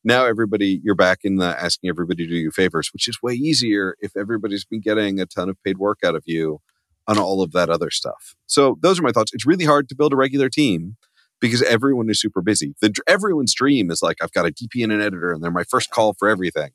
[0.03, 3.34] Now everybody, you're back in the asking everybody to do you favors, which is way
[3.34, 6.59] easier if everybody's been getting a ton of paid work out of you
[7.05, 8.36] on all of that other stuff.
[8.45, 9.34] So those are my thoughts.
[9.34, 10.95] It's really hard to build a regular team
[11.40, 12.76] because everyone is super busy.
[12.82, 15.64] The, everyone's dream is like, I've got a DP and an editor and they're my
[15.64, 16.72] first call for everything.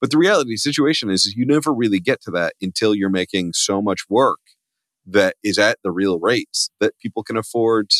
[0.00, 3.10] But the reality the situation is, is you never really get to that until you're
[3.10, 4.38] making so much work
[5.06, 7.90] that is at the real rates that people can afford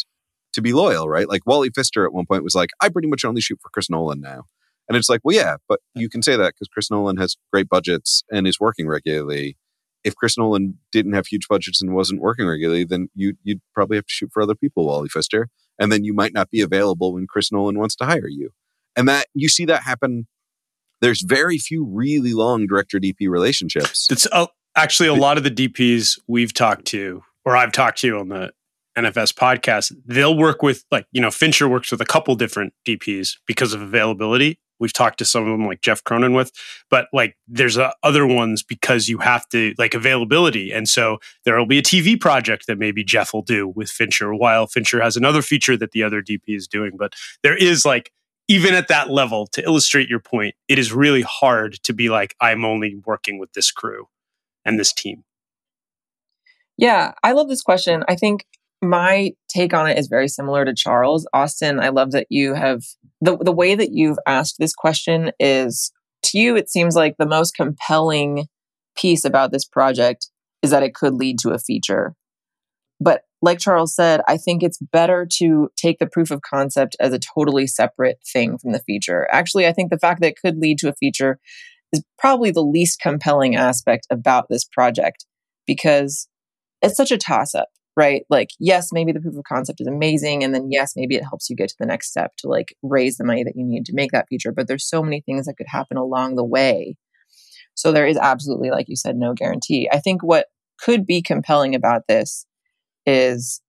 [0.53, 1.29] to be loyal, right?
[1.29, 3.91] Like Wally Pfister at one point was like, I pretty much only shoot for Chris
[3.91, 4.45] Nolan now.
[4.89, 7.69] And it's like, well, yeah, but you can say that because Chris Nolan has great
[7.69, 9.57] budgets and is working regularly.
[10.05, 13.97] If Chris Nolan didn't have huge budgets and wasn't working regularly, then you, you'd probably
[13.97, 15.49] have to shoot for other people, Wally Pfister.
[15.79, 18.51] And then you might not be available when Chris Nolan wants to hire you.
[18.97, 20.27] And that you see that happen
[21.01, 24.09] there's very few really long director DP relationships.
[24.11, 28.19] It's uh, actually a lot of the DPs we've talked to, or I've talked to
[28.19, 28.53] on the
[28.97, 29.93] NFS podcast.
[30.05, 33.81] They'll work with, like, you know, Fincher works with a couple different DPs because of
[33.81, 34.59] availability.
[34.81, 36.53] We've talked to some of them, like Jeff Cronenweth,
[36.91, 40.73] but like, there's uh, other ones because you have to, like, availability.
[40.73, 44.35] And so there will be a TV project that maybe Jeff will do with Fincher,
[44.35, 46.93] while Fincher has another feature that the other DP is doing.
[46.97, 48.13] But there is like
[48.49, 52.35] even at that level, to illustrate your point, it is really hard to be like,
[52.41, 54.09] I'm only working with this crew
[54.65, 55.25] and this team.
[56.79, 58.05] Yeah, I love this question.
[58.09, 58.47] I think
[58.83, 61.27] my take on it is very similar to Charles.
[61.33, 62.83] Austin, I love that you have
[63.21, 65.93] the, the way that you've asked this question is
[66.25, 68.47] to you, it seems like the most compelling
[68.97, 70.29] piece about this project
[70.63, 72.15] is that it could lead to a feature.
[73.01, 77.13] But like Charles said, I think it's better to take the proof of concept as
[77.13, 79.29] a totally separate thing from the feature.
[79.31, 81.39] Actually, I think the fact that it could lead to a feature
[81.93, 85.25] is probably the least compelling aspect about this project
[85.67, 86.29] because
[86.83, 87.69] it's such a toss up,
[87.99, 88.23] right?
[88.31, 90.45] Like, yes, maybe the proof of concept is amazing.
[90.45, 93.17] And then, yes, maybe it helps you get to the next step to like raise
[93.17, 94.53] the money that you need to make that feature.
[94.53, 96.97] But there's so many things that could happen along the way.
[97.75, 99.89] So there is absolutely, like you said, no guarantee.
[99.93, 100.47] I think what
[100.79, 102.47] could be compelling about this
[103.05, 103.61] is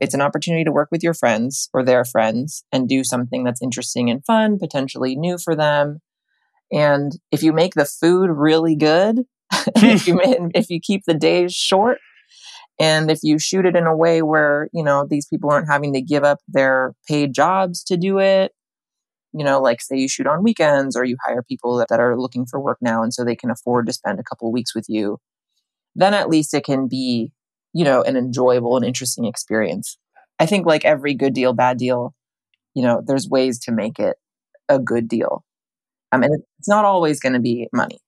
[0.00, 3.62] it's an opportunity to work with your friends or their friends and do something that's
[3.62, 6.00] interesting and fun, potentially new for them.
[6.72, 9.20] And if you make the food really good,
[9.76, 10.20] if you
[10.56, 11.98] if you keep the days short,
[12.78, 15.92] and if you shoot it in a way where you know these people aren't having
[15.94, 18.52] to give up their paid jobs to do it,
[19.32, 22.18] you know, like say you shoot on weekends or you hire people that, that are
[22.18, 24.86] looking for work now, and so they can afford to spend a couple weeks with
[24.88, 25.18] you,
[25.94, 27.32] then at least it can be
[27.76, 29.98] you know, an enjoyable and interesting experience.
[30.38, 32.14] I think like every good deal, bad deal,
[32.74, 34.16] you know, there's ways to make it
[34.70, 35.44] a good deal.
[36.10, 37.98] I mean, it's not always going to be money.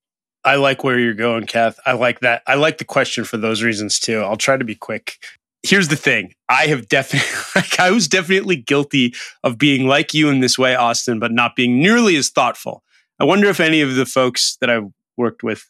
[0.49, 1.79] I like where you're going, Kath.
[1.85, 2.43] I like that.
[2.47, 4.21] I like the question for those reasons too.
[4.21, 5.19] I'll try to be quick.
[5.63, 6.33] Here's the thing.
[6.49, 9.13] I have definitely, like, I was definitely guilty
[9.45, 12.83] of being like you in this way, Austin, but not being nearly as thoughtful.
[13.21, 15.69] I wonder if any of the folks that I've worked with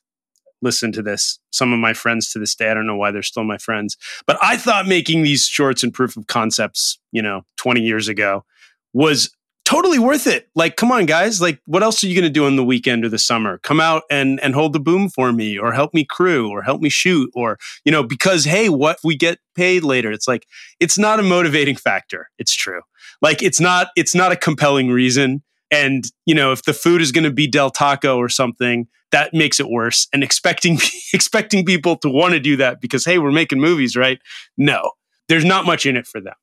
[0.63, 1.41] listen to this.
[1.51, 3.97] Some of my friends to this day, I don't know why they're still my friends,
[4.27, 8.45] but I thought making these shorts and proof of concepts, you know, 20 years ago
[8.93, 9.31] was
[9.69, 10.49] totally worth it.
[10.55, 11.43] Like, come on, guys.
[11.43, 13.59] Like, what else are you going to do on the weekend or the summer?
[13.59, 16.81] Come out and and hold the boom for me, or help me crew, or help
[16.81, 20.11] me shoot, or you know, because hey, what we get paid later?
[20.11, 20.47] It's like
[20.81, 22.31] it's not a motivating factor.
[22.39, 22.81] It's true.
[23.21, 25.43] Like, it's not it's not a compelling reason.
[25.71, 29.35] And you know, if the food is going to be Del Taco or something, that
[29.35, 30.09] makes it worse.
[30.15, 30.79] And expecting
[31.13, 34.19] expecting people to want to do that because hey, we're making movies, right?
[34.57, 34.93] No,
[35.29, 36.35] there's not much in it for them.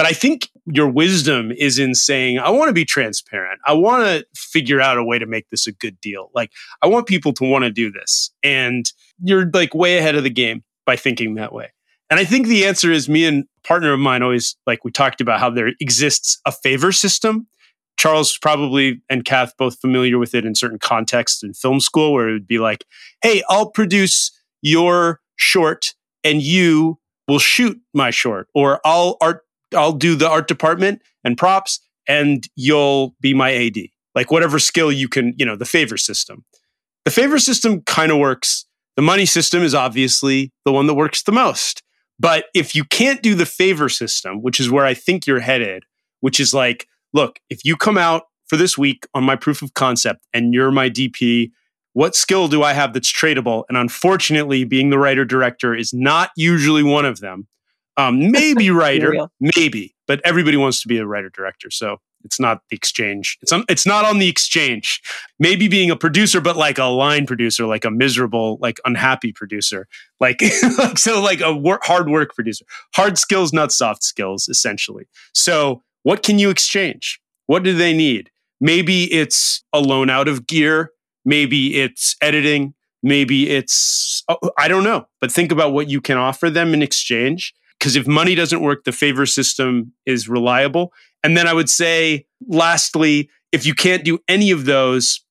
[0.00, 3.60] But I think your wisdom is in saying, I want to be transparent.
[3.66, 6.30] I want to figure out a way to make this a good deal.
[6.34, 8.30] Like, I want people to want to do this.
[8.42, 8.90] And
[9.22, 11.74] you're like way ahead of the game by thinking that way.
[12.08, 15.20] And I think the answer is me and partner of mine always like we talked
[15.20, 17.46] about how there exists a favor system
[17.98, 22.30] Charles probably and Kath both familiar with it in certain contexts in film school where
[22.30, 22.86] it would be like,
[23.22, 24.32] hey, I'll produce
[24.62, 25.92] your short
[26.24, 26.98] and you
[27.28, 29.42] will shoot my short, or I'll art
[29.74, 33.76] I'll do the art department and props and you'll be my AD.
[34.14, 36.44] Like whatever skill you can, you know, the favor system.
[37.04, 38.66] The favor system kind of works.
[38.96, 41.82] The money system is obviously the one that works the most.
[42.18, 45.84] But if you can't do the favor system, which is where I think you're headed,
[46.20, 49.72] which is like, look, if you come out for this week on my proof of
[49.74, 51.50] concept and you're my DP,
[51.92, 53.64] what skill do I have that's tradable?
[53.68, 57.48] And unfortunately, being the writer director is not usually one of them.
[57.96, 61.70] Um, maybe writer, maybe, but everybody wants to be a writer director.
[61.70, 63.38] So it's not the exchange.
[63.42, 65.00] It's on, it's not on the exchange.
[65.38, 69.88] Maybe being a producer, but like a line producer, like a miserable, like unhappy producer,
[70.18, 70.40] like,
[70.96, 72.64] so like a work, hard work producer.
[72.94, 75.06] Hard skills, not soft skills, essentially.
[75.34, 77.20] So what can you exchange?
[77.46, 78.30] What do they need?
[78.60, 80.92] Maybe it's a loan out of gear.
[81.24, 82.74] Maybe it's editing.
[83.02, 85.06] Maybe it's oh, I don't know.
[85.20, 87.54] But think about what you can offer them in exchange.
[87.80, 90.92] Because if money doesn't work, the favor system is reliable.
[91.24, 95.24] And then I would say, lastly, if you can't do any of those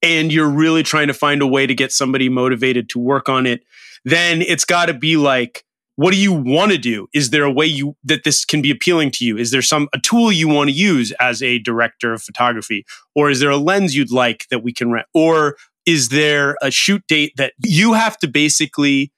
[0.00, 3.46] and you're really trying to find a way to get somebody motivated to work on
[3.46, 3.62] it,
[4.04, 5.64] then it's got to be like,
[5.96, 7.08] what do you want to do?
[7.12, 9.36] Is there a way you that this can be appealing to you?
[9.36, 13.30] Is there some a tool you want to use as a director of photography, or
[13.30, 15.56] is there a lens you'd like that we can rent, or
[15.86, 19.10] is there a shoot date that you have to basically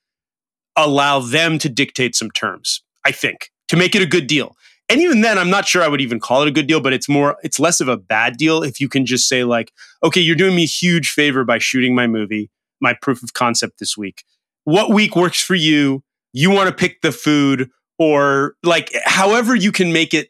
[0.84, 2.82] allow them to dictate some terms?
[3.04, 4.56] I think to make it a good deal.
[4.90, 6.94] And even then i'm not sure i would even call it a good deal but
[6.94, 9.70] it's more it's less of a bad deal if you can just say like
[10.02, 12.50] okay you're doing me a huge favor by shooting my movie
[12.80, 14.24] my proof of concept this week.
[14.64, 16.02] What week works for you?
[16.32, 17.70] You want to pick the food?
[17.98, 20.28] Or like however you can make it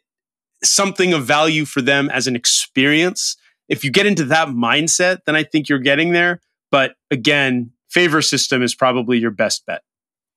[0.63, 3.37] something of value for them as an experience
[3.69, 6.41] if you get into that mindset then i think you're getting there.
[6.71, 9.83] But again favor system is probably your best bet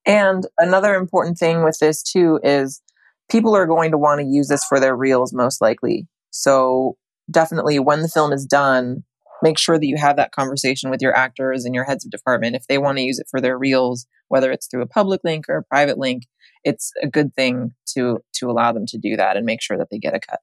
[0.07, 2.83] and another important thing with this too is
[3.31, 6.07] people are going to want to use this for their reels most likely.
[6.31, 6.97] So
[7.31, 9.05] definitely when the film is done,
[9.43, 12.57] make sure that you have that conversation with your actors and your heads of department.
[12.57, 15.47] If they want to use it for their reels, whether it's through a public link
[15.49, 16.25] or a private link,
[16.65, 19.89] it's a good thing to to allow them to do that and make sure that
[19.91, 20.41] they get a cut.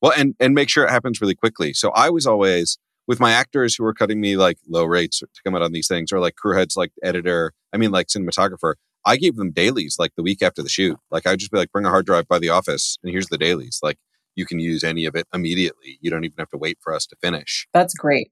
[0.00, 1.72] Well, and and make sure it happens really quickly.
[1.72, 5.42] So I was always with my actors who were cutting me like low rates to
[5.44, 7.52] come out on these things, or like crew heads, like editor.
[7.72, 8.74] I mean, like cinematographer.
[9.04, 10.96] I gave them dailies like the week after the shoot.
[11.10, 13.38] Like I'd just be like, bring a hard drive by the office and here's the
[13.38, 13.80] dailies.
[13.82, 13.98] Like
[14.36, 15.98] you can use any of it immediately.
[16.00, 17.66] You don't even have to wait for us to finish.
[17.72, 18.30] That's great.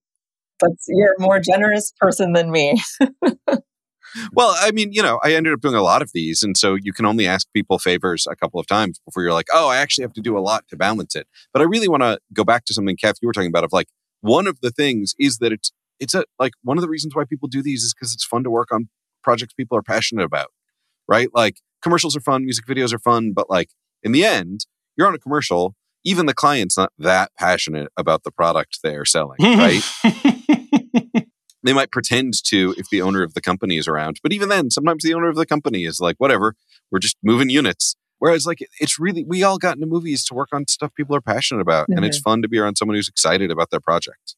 [0.60, 2.80] That's you're a more generous person than me.
[4.32, 6.42] well, I mean, you know, I ended up doing a lot of these.
[6.42, 9.48] And so you can only ask people favors a couple of times before you're like,
[9.52, 11.26] oh, I actually have to do a lot to balance it.
[11.52, 13.72] But I really want to go back to something, Kath, you were talking about of
[13.72, 13.88] like,
[14.20, 17.24] one of the things is that it's, it's a, like one of the reasons why
[17.24, 18.88] people do these is because it's fun to work on
[19.22, 20.48] projects people are passionate about
[21.10, 21.28] right?
[21.34, 23.70] Like commercials are fun, music videos are fun, but like
[24.02, 24.60] in the end,
[24.96, 25.74] you're on a commercial.
[26.04, 29.82] Even the client's not that passionate about the product they're selling, right?
[31.62, 34.70] they might pretend to if the owner of the company is around, but even then,
[34.70, 36.54] sometimes the owner of the company is like, whatever,
[36.90, 37.96] we're just moving units.
[38.20, 41.20] Whereas, like, it's really, we all got into movies to work on stuff people are
[41.20, 41.84] passionate about.
[41.84, 41.96] Mm-hmm.
[41.96, 42.30] And it's mm-hmm.
[42.30, 44.36] fun to be around someone who's excited about their project.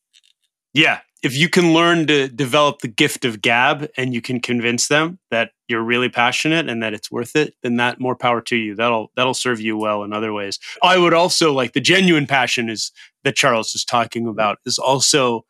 [0.72, 1.00] Yeah.
[1.22, 5.20] If you can learn to develop the gift of gab and you can convince them
[5.30, 8.74] that you're really passionate and that it's worth it, then that more power to you.
[8.74, 10.58] That'll that'll serve you well in other ways.
[10.82, 12.90] I would also like the genuine passion is
[13.22, 15.44] that Charles is talking about is also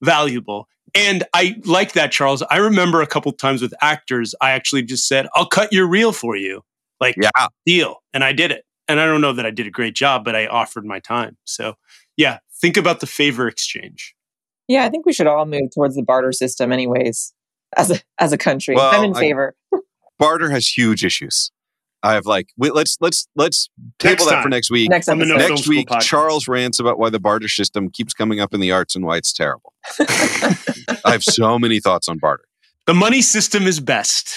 [0.00, 0.68] valuable.
[0.94, 2.42] And I like that, Charles.
[2.42, 6.12] I remember a couple times with actors, I actually just said, I'll cut your reel
[6.12, 6.62] for you.
[7.00, 8.02] Like, yeah, deal.
[8.12, 8.64] And I did it.
[8.88, 11.36] And I don't know that I did a great job, but I offered my time.
[11.44, 11.74] So,
[12.16, 14.14] yeah, think about the favor exchange.
[14.68, 17.34] Yeah, I think we should all move towards the barter system, anyways
[17.76, 18.74] as a as a country.
[18.74, 19.54] Well, I'm in favor.
[19.72, 19.78] I,
[20.18, 21.50] barter has huge issues.
[22.02, 23.68] I have like wait, let's let's let's
[23.98, 24.42] table next that time.
[24.42, 24.90] for next week.
[24.90, 28.60] Next, no next week, Charles rants about why the barter system keeps coming up in
[28.60, 29.72] the arts and why it's terrible.
[30.00, 32.44] I have so many thoughts on barter.
[32.86, 34.32] The money system is best.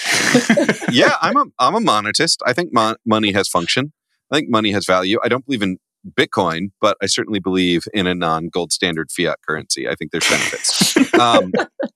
[0.90, 2.38] yeah, I'm a I'm a monetist.
[2.44, 3.92] I think mon- money has function.
[4.30, 5.18] I think money has value.
[5.22, 5.78] I don't believe in
[6.18, 9.88] Bitcoin, but I certainly believe in a non gold standard fiat currency.
[9.88, 10.96] I think there's benefits.
[11.14, 11.52] um,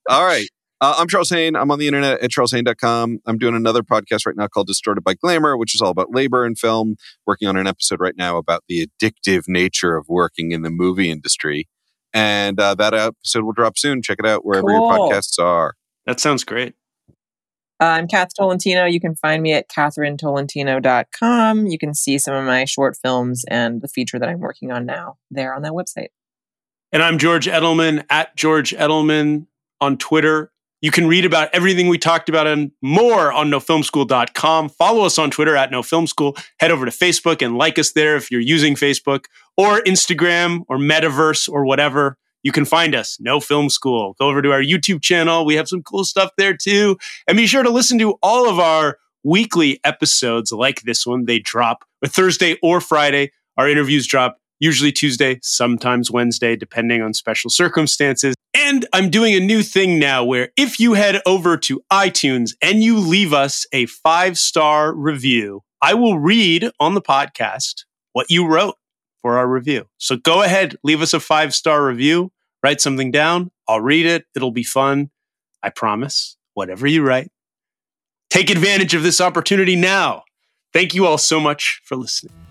[0.09, 0.47] all right.
[0.81, 1.57] Uh, I'm Charles Haine.
[1.57, 3.19] I'm on the internet at charleshaine.com.
[3.27, 6.45] I'm doing another podcast right now called Distorted by Glamour, which is all about labor
[6.45, 6.97] and film.
[7.27, 11.11] Working on an episode right now about the addictive nature of working in the movie
[11.11, 11.69] industry.
[12.13, 14.03] And uh, that episode will drop soon.
[14.03, 14.89] Check it out wherever cool.
[14.89, 15.75] your podcasts are.
[16.07, 16.75] That sounds great.
[17.81, 18.85] Uh, I'm Kath Tolentino.
[18.85, 21.67] You can find me at katherinetolentino.com.
[21.67, 24.87] You can see some of my short films and the feature that I'm working on
[24.87, 26.09] now there on that website.
[26.93, 29.47] And I'm George Edelman at George Edelman
[29.81, 30.53] on Twitter
[30.85, 34.69] you can read about everything we talked about and more on nofilmschool.com.
[34.69, 36.39] Follow us on Twitter at nofilmschool.
[36.61, 39.25] Head over to Facebook and like us there if you're using Facebook
[39.57, 42.19] or Instagram or Metaverse or whatever.
[42.45, 44.15] You can find us, No Film School.
[44.21, 45.47] Go over to our YouTube channel.
[45.47, 46.99] We have some cool stuff there too.
[47.27, 51.25] And be sure to listen to all of our weekly episodes like this one.
[51.25, 53.33] They drop a Thursday or Friday.
[53.57, 58.35] Our interviews drop usually Tuesday, sometimes Wednesday, depending on special circumstances.
[58.55, 62.83] And I'm doing a new thing now where if you head over to iTunes and
[62.83, 68.47] you leave us a five star review, I will read on the podcast what you
[68.47, 68.77] wrote
[69.25, 69.87] for our review.
[69.97, 72.31] So go ahead, leave us a five star review,
[72.63, 73.51] write something down.
[73.67, 74.27] I'll read it.
[74.37, 75.11] It'll be fun.
[75.63, 77.33] I promise, whatever you write.
[78.29, 80.25] Take advantage of this opportunity now.
[80.75, 82.44] Thank you all so much for listening.